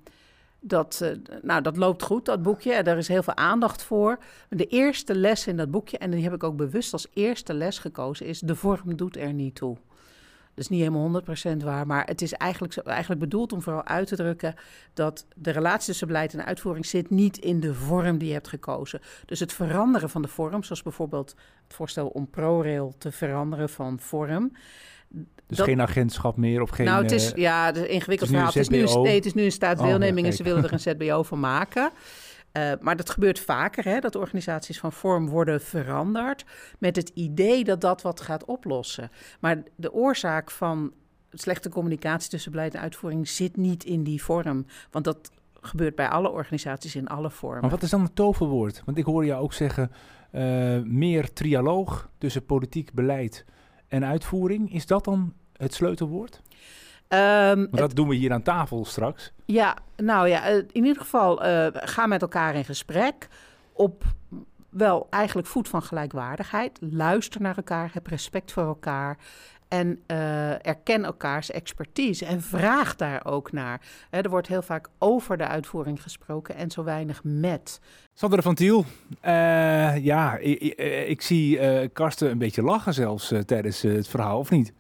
[0.60, 2.74] dat, nou, dat loopt goed, dat boekje.
[2.74, 4.17] Er is heel veel aandacht voor.
[4.50, 7.80] De eerste les in dat boekje, en die heb ik ook bewust als eerste les
[7.80, 9.78] gekozen, is de vorm doet er niet toe.
[10.58, 11.22] Dat is niet helemaal
[11.62, 14.56] 100% waar, maar het is eigenlijk, eigenlijk bedoeld om vooral uit te drukken
[14.93, 18.48] dat de relatie tussen beleid en uitvoering zit niet in de vorm die je hebt
[18.48, 19.00] gekozen.
[19.26, 24.00] Dus het veranderen van de vorm, zoals bijvoorbeeld het voorstel om ProRail te veranderen van
[24.00, 24.52] vorm.
[25.48, 26.86] Dus dat- geen agentschap meer of geen...
[26.86, 28.46] nou, het is eh, ja, ingewikkeld het is nu verhaal.
[28.46, 30.80] Het is nu, nee, het is nu een staatsdeelneming Oh, en ze willen er een
[30.80, 31.91] ZBO van maken.
[32.58, 36.46] Eh, maar dat gebeurt vaker, hè, dat organisaties van vorm worden veranderd
[36.80, 39.12] met het idee dat dat wat gaat oplossen.
[39.39, 40.93] Maar de oorzaak van
[41.32, 44.65] slechte communicatie tussen beleid en uitvoering zit niet in die vorm.
[44.91, 47.62] Want dat gebeurt bij alle organisaties in alle vormen.
[47.62, 48.82] Maar wat is dan het toverwoord?
[48.86, 49.91] Want ik hoor jou ook zeggen,
[50.32, 53.46] eh, meer trialoog tussen politiek beleid
[53.88, 54.74] en uitvoering.
[54.74, 56.41] Is dat dan het sleutelwoord?
[57.08, 59.32] Ehm, dat doen we hier aan tafel straks.
[59.46, 63.28] Ja, nou ja, eh, in ieder geval uh, ga met elkaar in gesprek
[63.74, 64.04] op
[64.70, 66.78] wel eigenlijk voet van gelijkwaardigheid.
[66.82, 69.17] Luister naar elkaar, heb respect voor elkaar
[69.67, 73.82] en uh, erken elkaars expertise en vraag daar ook naar.
[74.10, 77.80] He, er wordt heel vaak over de uitvoering gesproken en zo weinig met.
[78.13, 78.86] Sander van Tiel,
[79.26, 84.50] uh, ja, ik, ik, ik zie Karsten een beetje lachen zelfs tijdens het verhaal, of
[84.50, 84.74] niet?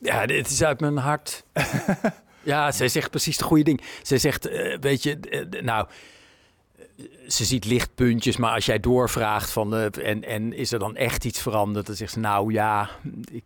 [0.00, 1.44] Ja, dit is uit mijn hart.
[2.42, 3.80] ja, zij zegt precies de goede ding.
[4.02, 5.86] Zij zegt, uh, weet je, uh, nou,
[7.28, 11.24] ze ziet lichtpuntjes, maar als jij doorvraagt van, uh, en, en is er dan echt
[11.24, 11.86] iets veranderd?
[11.86, 12.90] Dan zegt ze, nou ja,
[13.30, 13.44] ik,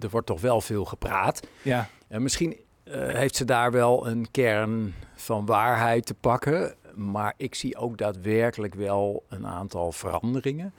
[0.00, 1.46] er wordt toch wel veel gepraat.
[1.62, 1.88] Ja.
[2.08, 2.56] En misschien
[2.90, 8.74] heeft ze daar wel een kern van waarheid te pakken, maar ik zie ook daadwerkelijk
[8.74, 10.74] wel een aantal veranderingen.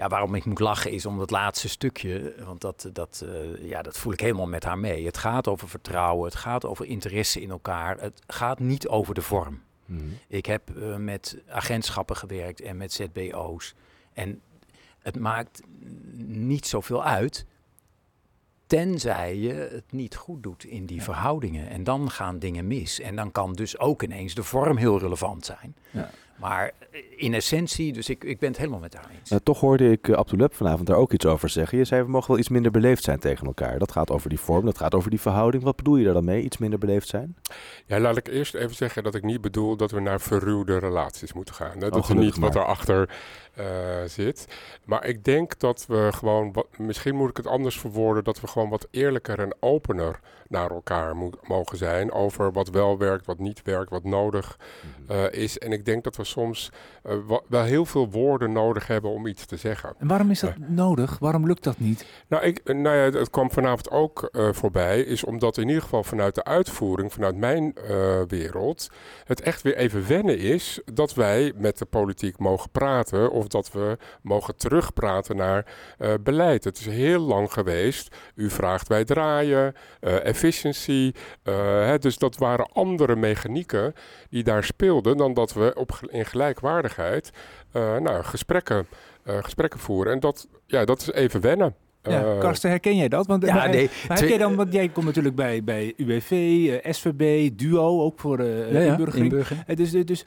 [0.00, 3.82] Ja, waarom ik moet lachen is om dat laatste stukje, want dat, dat, uh, ja,
[3.82, 5.06] dat voel ik helemaal met haar mee.
[5.06, 9.22] Het gaat over vertrouwen, het gaat over interesse in elkaar, het gaat niet over de
[9.22, 9.62] vorm.
[9.84, 10.18] Mm.
[10.28, 13.74] Ik heb uh, met agentschappen gewerkt en met ZBO's
[14.12, 14.40] en
[14.98, 15.62] het maakt
[16.26, 17.46] niet zoveel uit,
[18.66, 21.02] tenzij je het niet goed doet in die ja.
[21.02, 21.68] verhoudingen.
[21.68, 23.00] En dan gaan dingen mis.
[23.00, 25.74] En dan kan dus ook ineens de vorm heel relevant zijn.
[25.90, 26.10] Ja.
[26.40, 26.72] Maar
[27.16, 29.28] in essentie, dus ik, ik ben het helemaal met haar eens.
[29.28, 31.78] Ja, toch hoorde ik uh, Abdulab vanavond daar ook iets over zeggen.
[31.78, 33.78] Je zei, we mogen wel iets minder beleefd zijn tegen elkaar.
[33.78, 35.62] Dat gaat over die vorm, dat gaat over die verhouding.
[35.62, 37.36] Wat bedoel je daar dan mee, iets minder beleefd zijn?
[37.86, 41.32] Ja, laat ik eerst even zeggen dat ik niet bedoel dat we naar verruwde relaties
[41.32, 41.78] moeten gaan.
[41.78, 43.08] Dat Oh, is niet wat erachter
[43.58, 43.64] uh,
[44.06, 44.46] zit.
[44.84, 48.46] Maar ik denk dat we gewoon, wat, misschien moet ik het anders verwoorden, dat we
[48.46, 53.38] gewoon wat eerlijker en opener naar elkaar moet, mogen zijn over wat wel werkt, wat
[53.38, 54.58] niet werkt, wat nodig
[55.10, 55.58] uh, is.
[55.58, 56.70] En ik denk dat we soms
[57.06, 57.12] uh,
[57.48, 59.94] wel heel veel woorden nodig hebben om iets te zeggen.
[59.98, 61.18] En waarom is dat uh, nodig?
[61.18, 62.06] Waarom lukt dat niet?
[62.28, 66.34] Nou, ik, nou ja, het kwam vanavond ook voorbij, is omdat in ieder geval vanuit
[66.34, 67.74] de uitvoering, vanuit mijn
[68.28, 68.90] wereld,
[69.24, 73.72] het echt weer even wennen is dat wij met de politiek mogen praten of dat
[73.72, 75.66] we mogen terugpraten naar
[76.22, 76.64] beleid.
[76.64, 78.16] Het is heel lang geweest.
[78.34, 81.12] U vraagt, wij draaien efficiency.
[81.42, 83.94] Hè, dus dat waren andere mechanieken
[84.30, 87.30] die daar speelden dan dat we op, in gelijkwaardigheid
[87.72, 88.86] uh, nou, gesprekken,
[89.24, 90.12] uh, gesprekken voeren.
[90.12, 91.74] En dat, ja, dat is even wennen.
[92.02, 93.26] Ja, Karsten, herken jij dat?
[93.26, 96.30] Want, ja, maar, nee, maar herken je dan, want jij komt natuurlijk bij, bij UWV,
[96.30, 99.30] uh, SVB, DUO, ook voor uh, ja, ja, inburgering.
[99.30, 99.76] inburgering.
[99.76, 100.26] Dus dus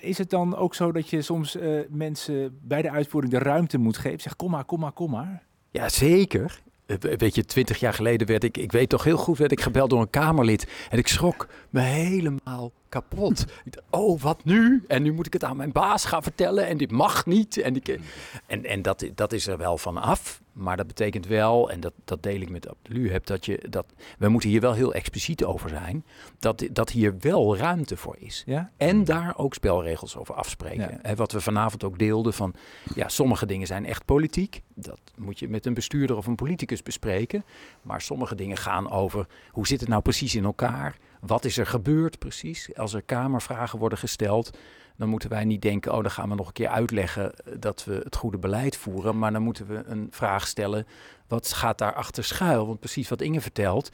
[0.00, 1.56] is het dan ook zo dat je soms
[1.88, 4.20] mensen bij de uitvoering de ruimte moet geven?
[4.20, 5.42] Zeg, kom maar, kom maar, kom maar.
[5.70, 6.60] Ja, zeker.
[7.00, 9.90] Weet je, twintig jaar geleden werd ik, ik weet toch heel goed, werd ik gebeld
[9.90, 10.66] door een Kamerlid.
[10.90, 13.44] En ik schrok me helemaal kapot.
[13.90, 14.84] oh, wat nu?
[14.88, 17.56] En nu moet ik het aan mijn baas gaan vertellen en dit mag niet.
[17.56, 17.98] En, ik,
[18.46, 20.41] en, en dat, dat is er wel van af.
[20.52, 23.86] Maar dat betekent wel, en dat, dat deel ik met Abdelu, heb dat je dat
[24.18, 26.04] we moeten hier wel heel expliciet over zijn,
[26.38, 28.42] dat, dat hier wel ruimte voor is.
[28.46, 28.70] Ja?
[28.76, 31.00] En daar ook spelregels over afspreken.
[31.02, 31.14] Ja.
[31.14, 32.54] Wat we vanavond ook deelden van,
[32.94, 34.62] ja, sommige dingen zijn echt politiek.
[34.74, 37.44] Dat moet je met een bestuurder of een politicus bespreken.
[37.82, 40.96] Maar sommige dingen gaan over, hoe zit het nou precies in elkaar?
[41.20, 42.76] Wat is er gebeurd precies?
[42.76, 44.50] Als er kamervragen worden gesteld,
[44.96, 48.00] dan moeten wij niet denken, oh, dan gaan we nog een keer uitleggen dat we
[48.04, 49.18] het goede beleid voeren.
[49.18, 50.86] Maar dan moeten we een vraag stellen,
[51.28, 52.66] wat gaat daar achter schuil?
[52.66, 53.90] Want precies wat Inge vertelt,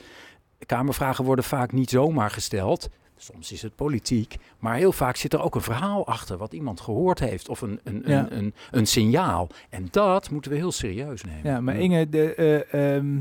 [0.66, 2.88] kamervragen worden vaak niet zomaar gesteld.
[3.16, 6.80] Soms is het politiek, maar heel vaak zit er ook een verhaal achter wat iemand
[6.80, 8.18] gehoord heeft of een, een, Ja.
[8.30, 9.48] een, een, een signaal.
[9.68, 11.40] En dat moeten we heel serieus nemen.
[11.50, 13.16] Ja, maar Inge, de, eh, ehm,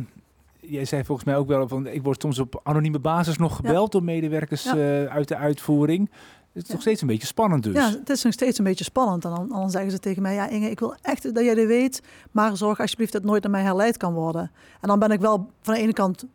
[0.60, 3.92] jij zei volgens mij ook wel van, ik word soms op anonieme basis nog gebeld
[3.92, 4.76] door medewerkers Ja.
[4.76, 6.10] eh, uit de uitvoering.
[6.54, 7.74] Het is nog steeds een beetje spannend dus.
[7.74, 9.26] Ja, het is nog steeds een beetje spannend.
[9.26, 11.68] En dan, dan zeggen ze tegen mij, ja Inge, ik wil echt dat jij dit
[11.68, 14.52] weet, maar zorg alsjeblieft dat het nooit naar mij herleid kan worden.
[14.82, 16.26] En dan ben ik wel van de ene kant,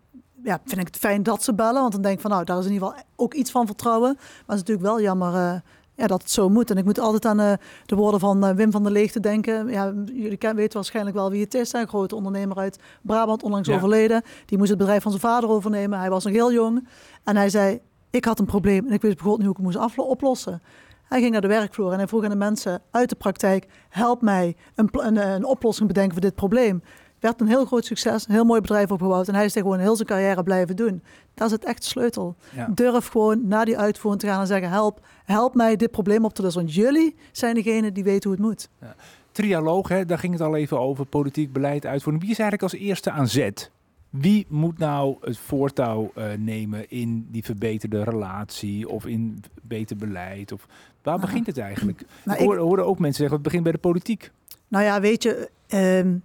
[0.43, 2.59] ja, vind ik het fijn dat ze bellen, want dan denk ik van, nou, daar
[2.59, 4.13] is in ieder geval ook iets van vertrouwen.
[4.15, 5.61] Maar het is natuurlijk wel jammer, eh,
[5.95, 6.71] ja, dat het zo moet.
[6.71, 7.53] En ik moet altijd aan uh,
[7.87, 9.69] de woorden van uh, Wim van der Leegte denken.
[9.69, 11.73] Ja, jullie ken, weten waarschijnlijk wel wie het is.
[11.73, 13.75] Een grote ondernemer uit Brabant, onlangs ja.
[13.75, 14.23] overleden.
[14.47, 15.99] Die moest het bedrijf van zijn vader overnemen.
[15.99, 16.89] Hij was nog heel jong.
[17.25, 17.81] En hij zei,
[18.13, 20.63] ik had een probleem en ik wist bijvoorbeeld niet hoe ik het moest oplossen.
[21.09, 24.23] Hij ging naar de werkvloer en hij vroeg aan de mensen uit de praktijk: help
[24.23, 26.83] mij een, een, een oplossing bedenken voor dit probleem.
[27.21, 29.97] Werd een heel groot succes, een heel mooi bedrijf opgebouwd en hij is gewoon heel
[29.97, 31.03] zijn carrière blijven doen.
[31.35, 32.37] Dat is het echt sleutel.
[32.55, 32.69] Ja.
[32.75, 36.35] Durf gewoon naar die uitvoering te gaan en zeggen: help, help mij dit probleem op
[36.35, 36.63] te lossen.
[36.63, 38.69] Want jullie zijn degene die weten hoe het moet.
[38.81, 38.95] Ja.
[39.33, 42.23] Trialoog, hè, daar ging het al even over, politiek beleid uitvoering.
[42.23, 43.71] Wie is eigenlijk als eerste aan zet?
[44.13, 50.53] Wie moet nou het voortouw uh, nemen in die verbeterde relatie of in beter beleid?
[50.53, 50.67] Of
[51.03, 52.03] waar nou, begint het eigenlijk?
[52.25, 54.31] Nou, ik hoorde ook mensen zeggen, het begint bij de politiek.
[54.69, 56.23] Nou ja, weet je, um,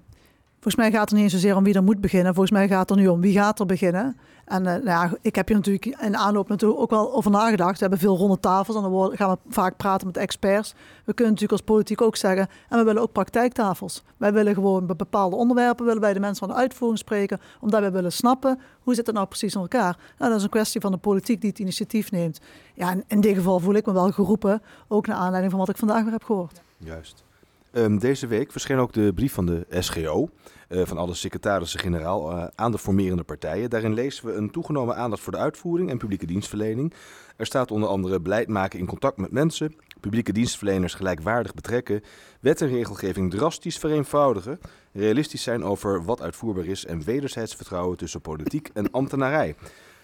[0.53, 2.33] volgens mij gaat het niet eens zozeer om wie er moet beginnen.
[2.33, 4.17] Volgens mij gaat het er nu om wie gaat er beginnen.
[4.47, 7.73] En uh, nou ja, ik heb hier natuurlijk in aanloop natuurlijk ook wel over nagedacht.
[7.73, 10.73] We hebben veel ronde tafels en dan gaan we vaak praten met experts.
[11.05, 14.03] We kunnen natuurlijk als politiek ook zeggen, en we willen ook praktijktafels.
[14.17, 17.79] Wij willen gewoon bij bepaalde onderwerpen, willen bij de mensen van de uitvoering spreken, omdat
[17.79, 19.97] wij willen snappen, hoe zit het nou precies in elkaar?
[20.17, 22.39] Nou, dat is een kwestie van de politiek die het initiatief neemt.
[22.73, 25.77] Ja, in dit geval voel ik me wel geroepen, ook naar aanleiding van wat ik
[25.77, 26.61] vandaag weer heb gehoord.
[26.77, 27.26] Juist.
[27.71, 30.29] Um, deze week verscheen ook de brief van de SGO.
[30.69, 33.69] Uh, van alle secretarissen-generaal uh, aan de formerende partijen.
[33.69, 36.93] Daarin lezen we een toegenomen aandacht voor de uitvoering en publieke dienstverlening.
[37.35, 42.03] Er staat onder andere beleid maken in contact met mensen, publieke dienstverleners gelijkwaardig betrekken,
[42.39, 44.59] wet en regelgeving drastisch vereenvoudigen,
[44.91, 49.55] realistisch zijn over wat uitvoerbaar is en wederzijds vertrouwen tussen politiek en ambtenarij.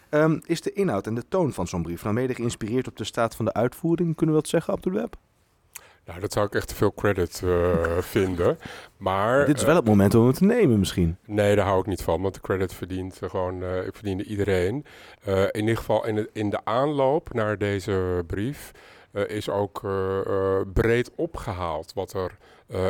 [0.10, 3.04] Um, is de inhoud en de toon van zo'n brief nou mede geïnspireerd op de
[3.04, 4.16] staat van de uitvoering?
[4.16, 5.16] Kunnen we dat zeggen, Abdulweb?
[6.06, 7.74] Nou, dat zou ik echt te veel credit uh,
[8.16, 8.58] vinden.
[8.98, 11.18] Maar, Dit is wel het moment om het te nemen misschien.
[11.26, 14.86] Nee, daar hou ik niet van, want de credit verdient gewoon, uh, verdiende iedereen.
[15.52, 18.72] In ieder geval in de, in de aanloop naar deze brief
[19.28, 19.82] is ook
[20.74, 22.38] breed opgehaald wat er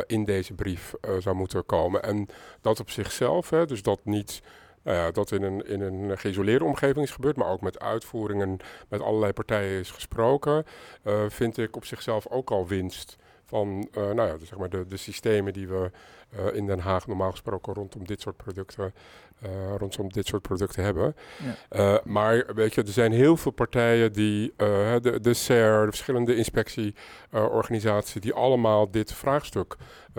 [0.06, 2.02] in deze brief zou moeten komen.
[2.02, 2.26] En
[2.60, 4.42] dat op zichzelf, hè, dus dat niet
[4.84, 8.58] ja, dat in een, in een geïsoleerde omgeving is gebeurd, maar ook met uitvoeringen
[8.88, 10.64] met allerlei partijen is gesproken,
[11.04, 14.86] uh, vind ik op zichzelf ook al winst van uh, nou ja, zeg maar de,
[14.86, 15.90] de systemen die we
[16.38, 18.94] uh, in Den Haag normaal gesproken rondom dit soort producten
[19.44, 21.16] uh, rondom dit soort producten hebben.
[21.70, 21.94] Ja.
[21.94, 25.90] Uh, maar weet je, er zijn heel veel partijen die, uh, de, de SER, de
[25.90, 29.76] verschillende inspectieorganisaties, die allemaal dit vraagstuk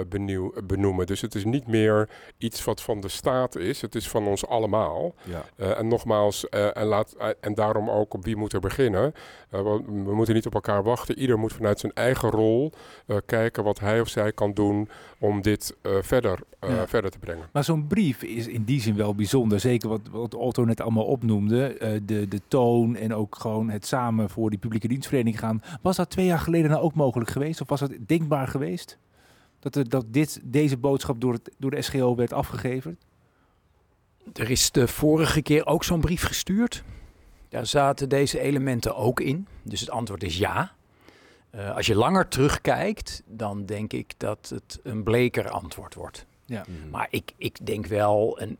[0.09, 1.05] benieuw, benoemen.
[1.05, 4.47] Dus het is niet meer iets wat van de staat is, het is van ons
[4.47, 5.15] allemaal.
[5.23, 5.75] Ja.
[5.75, 9.13] en nogmaals, en, laat, en daarom ook op wie moet er beginnen.
[9.49, 11.19] we, we moeten niet op elkaar wachten.
[11.19, 12.71] Ieder moet vanuit zijn eigen rol
[13.25, 16.87] kijken wat hij of zij kan doen om dit verder, ja.
[16.87, 17.49] verder te brengen.
[17.51, 19.59] Maar zo'n brief is in die zin wel bijzonder.
[19.59, 21.77] Zeker wat, wat Otto net allemaal opnoemde.
[21.79, 25.61] Uh, de, de toon en ook gewoon het samen voor die publieke dienstvereniging gaan.
[25.81, 27.61] Was dat twee jaar geleden nou ook mogelijk geweest?
[27.61, 28.97] Of was het denkbaar geweest?
[29.59, 32.97] Dat, er, dat dit, deze boodschap door, het, door de SGO werd afgegeven?
[34.33, 36.83] Er is de vorige keer ook zo'n brief gestuurd.
[37.49, 39.47] Daar zaten deze elementen ook in.
[39.63, 40.73] Dus het antwoord is ja.
[41.55, 46.25] Uh, als je langer terugkijkt, dan denk ik dat het een bleker antwoord wordt.
[46.45, 46.65] Ja.
[46.67, 46.89] Mm.
[46.89, 48.57] Maar ik, ik denk wel, een,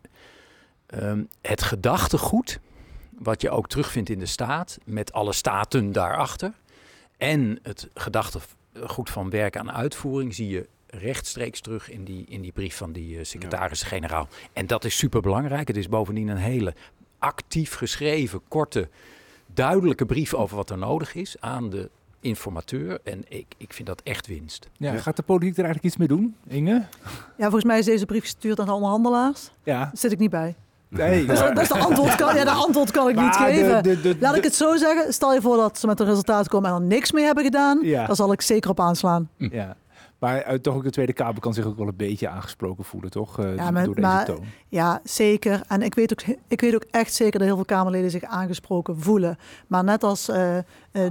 [0.94, 2.60] um, het gedachtegoed,
[3.18, 6.54] wat je ook terugvindt in de staat, met alle staten daarachter,
[7.18, 12.52] en het gedachtegoed van werk aan uitvoering, zie je rechtstreeks terug in die, in die
[12.52, 14.28] brief van die uh, secretaris-generaal.
[14.54, 15.68] En dat is super belangrijk.
[15.68, 16.74] Het is bovendien een hele
[17.20, 18.90] actief geschreven, korte,
[19.54, 23.00] duidelijke brief over wat er nodig is aan de informateur.
[23.04, 24.70] En ik, ik vind dat echt winst.
[24.78, 26.86] Ja, Gaat de politiek er eigenlijk iets mee doen, Inge?
[27.38, 29.52] Ja, volgens mij is deze brief gestuurd aan de onderhandelaars.
[29.64, 29.80] Ja.
[29.80, 30.56] Daar zit ik niet bij.
[30.98, 33.84] Nee, dus dat is de antwoord kan, ja, de antwoord kan ik maar niet geven.
[33.84, 35.14] De, de, de, Laat ik het zo zeggen.
[35.14, 37.80] Stel je voor dat ze met een resultaat komen en er niks mee hebben gedaan.
[37.82, 38.06] Ja.
[38.06, 39.30] Dan zal ik zeker op aanslaan.
[39.38, 39.76] Ja.
[40.20, 43.12] Maar uh, toch ook de Tweede Kamer kan zich ook wel een beetje aangesproken voelen,
[43.12, 43.40] toch?
[43.40, 44.44] Uh, ja, maar, door deze maar, toon.
[44.68, 45.62] Ja, zeker.
[45.68, 49.02] En ik weet, ook, ik weet ook echt zeker dat heel veel Kamerleden zich aangesproken
[49.02, 49.38] voelen.
[49.68, 50.36] Maar net als uh,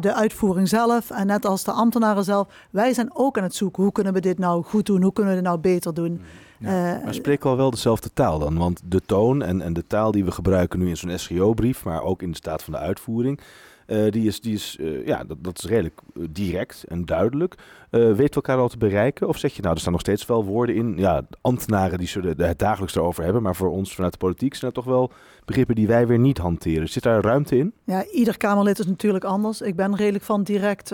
[0.00, 3.82] de uitvoering zelf en net als de ambtenaren zelf, wij zijn ook aan het zoeken.
[3.82, 5.02] Hoe kunnen we dit nou goed doen?
[5.02, 6.20] Hoe kunnen we dit nou beter doen?
[6.58, 8.58] Ja, maar spreken we wel dezelfde taal dan?
[8.58, 12.02] Want de toon en, en de taal die we gebruiken nu in zo'n SGO-brief, maar
[12.02, 13.40] ook in de staat van de uitvoering,
[13.86, 16.00] uh, die is, die is uh, ja, dat, dat is redelijk
[16.30, 17.54] direct en duidelijk.
[17.90, 19.28] Weet elkaar al te bereiken?
[19.28, 20.94] Of zeg je nou, er staan nog steeds wel woorden in.
[20.96, 23.42] Ja, ambtenaren die zullen het dagelijks erover hebben.
[23.42, 25.10] Maar voor ons vanuit de politiek zijn er toch wel
[25.44, 26.88] begrippen die wij weer niet hanteren.
[26.88, 27.72] Zit daar ruimte in?
[27.84, 29.60] Ja, ieder Kamerlid is natuurlijk anders.
[29.60, 30.90] Ik ben redelijk van direct,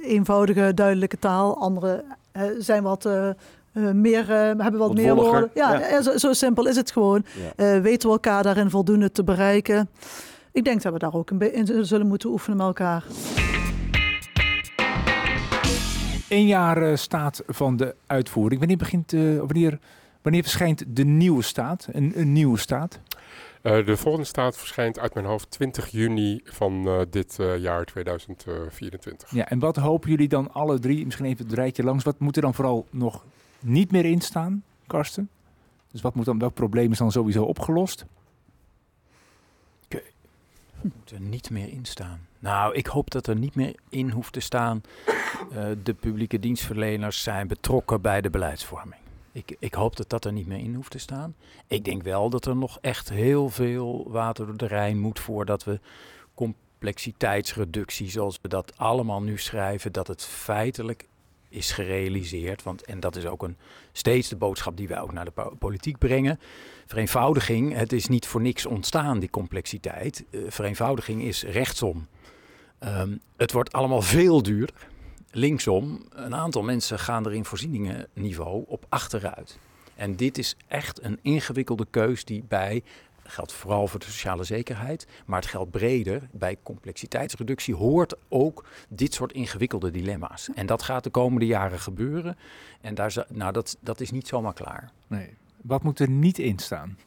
[0.00, 1.58] eenvoudige, duidelijke taal.
[1.58, 2.04] Anderen
[2.58, 3.08] zijn wat...
[3.74, 5.50] Uh, meer, uh, hebben wat, wat meer woorden.
[5.54, 6.02] Ja, ja.
[6.02, 7.24] Zo, zo, simpel is het gewoon.
[7.56, 7.76] Ja.
[7.76, 9.88] Uh, weten we elkaar daarin voldoende te bereiken?
[10.52, 13.04] Ik denk dat we daar ook in zullen moeten oefenen met elkaar.
[16.28, 18.58] Eén jaar uh, staat van de uitvoering.
[18.58, 19.78] Wanneer, begint, uh, wanneer,
[20.22, 21.88] wanneer verschijnt de nieuwe staat?
[21.92, 23.00] Een, een nieuwe staat?
[23.62, 29.30] Uh, de volgende staat verschijnt uit mijn hoofd 20 juni van dit jaar 2024.
[29.30, 32.36] Ja, en wat hopen jullie dan alle drie, misschien even het rijtje langs, wat moet
[32.36, 33.24] er dan vooral nog
[33.64, 35.28] niet meer in staan, Karsten?
[35.90, 38.06] Dus wat moet dan, welk probleem is dan sowieso opgelost?
[40.92, 42.26] Moet er niet meer in staan.
[42.38, 44.82] Nou, ik hoop dat er niet meer in hoeft te staan.
[45.52, 49.00] Uh, de publieke dienstverleners zijn betrokken bij de beleidsvorming.
[49.32, 51.34] Ik, ik, hoop dat dat er niet meer in hoeft te staan.
[51.66, 55.64] Ik denk wel dat er nog echt heel veel water door de Rijn moet voordat
[55.64, 55.80] we
[56.34, 61.08] complexiteitsreductie, zoals we dat allemaal nu schrijven, dat het feitelijk
[61.54, 62.62] is gerealiseerd.
[62.62, 63.56] Want, en dat is ook een,
[63.92, 66.40] steeds de boodschap die wij ook naar de politiek brengen.
[66.86, 70.24] Vereenvoudiging, het is niet voor niks ontstaan, die complexiteit.
[70.30, 72.06] Uh, vereenvoudiging is rechtsom.
[72.80, 74.88] Um, het wordt allemaal veel duurder.
[75.30, 79.58] Linksom, een aantal mensen gaan er in voorzieningenniveau op achteruit.
[79.94, 82.82] En dit is echt een ingewikkelde keus die bij
[83.24, 86.28] geldt vooral voor de sociale zekerheid, maar het geldt breder.
[86.32, 90.48] Bij complexiteitsreductie hoort ook dit soort ingewikkelde dilemma's.
[90.54, 92.36] En dat gaat de komende jaren gebeuren.
[92.80, 94.90] En daar, nou, dat, dat is niet zomaar klaar.
[95.06, 95.36] Nee.
[95.62, 96.98] Wat moet er niet in staan?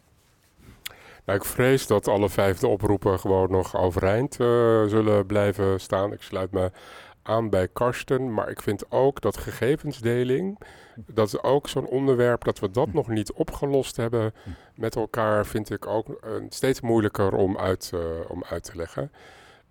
[1.25, 4.47] Nou, ik vrees dat alle vijfde oproepen gewoon nog overeind uh,
[4.85, 6.13] zullen blijven staan.
[6.13, 6.71] Ik sluit me
[7.27, 10.59] aan bij Karsten, maar ik vind ook dat gegevensdeling,
[10.95, 14.33] dat is ook zo'n onderwerp dat we dat nog niet opgelost hebben
[14.75, 16.15] met elkaar, vind ik ook uh,
[16.49, 19.11] steeds moeilijker om uit, uh, om uit te leggen.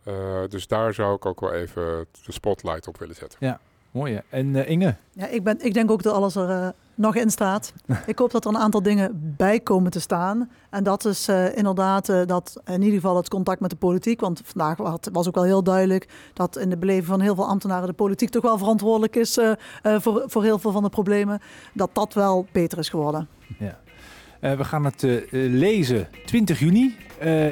[0.09, 0.15] Uh,
[0.49, 3.39] dus daar zou ik ook wel even de spotlight op willen zetten.
[3.41, 4.21] Ja, mooi.
[4.29, 4.95] En Inge?
[5.13, 7.73] Ja, ik, ben, ik denk ook dat alles er nog in staat.
[8.07, 10.51] ik hoop dat er een aantal dingen bij komen te staan.
[10.71, 14.21] En dat is uh, inderdaad uh, dat in ieder geval het contact met de politiek.
[14.21, 17.87] Want vandaag was ook wel heel duidelijk dat in de beleving van heel veel ambtenaren
[17.87, 21.41] de politiek toch wel verantwoordelijk is uh, voor, voor heel veel van de problemen.
[21.73, 23.29] Dat dat wel beter is geworden.
[23.59, 23.79] Ja.
[24.57, 26.97] we gaan het lezen 20 juni.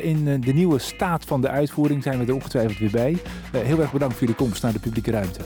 [0.02, 3.22] in de nieuwe staat van de uitvoering zijn we er ongetwijfeld weer bij.
[3.52, 5.40] heel erg bedankt voor jullie komst naar de publieke ruimte.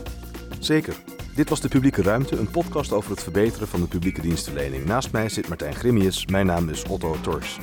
[0.58, 0.94] Zeker.
[1.34, 4.84] Dit was De Publieke Ruimte, een podcast over het verbeteren van de publieke dienstverlening.
[4.84, 7.58] Naast mij zit Martijn Grimius, mijn naam is Otto Tors.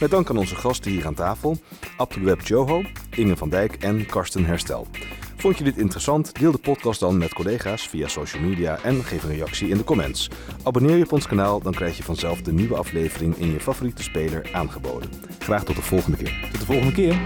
[0.00, 1.56] Met dank aan onze gasten hier aan tafel,
[1.96, 4.86] Abdelweb Joho, Inge van Dijk en Karsten Herstel.
[5.36, 6.38] Vond je dit interessant?
[6.38, 9.84] Deel de podcast dan met collega's via social media en geef een reactie in de
[9.84, 10.30] comments.
[10.62, 14.02] Abonneer je op ons kanaal, dan krijg je vanzelf de nieuwe aflevering in je favoriete
[14.02, 15.10] speler aangeboden.
[15.38, 16.48] Graag tot de volgende keer.
[16.50, 17.20] Tot de volgende keer.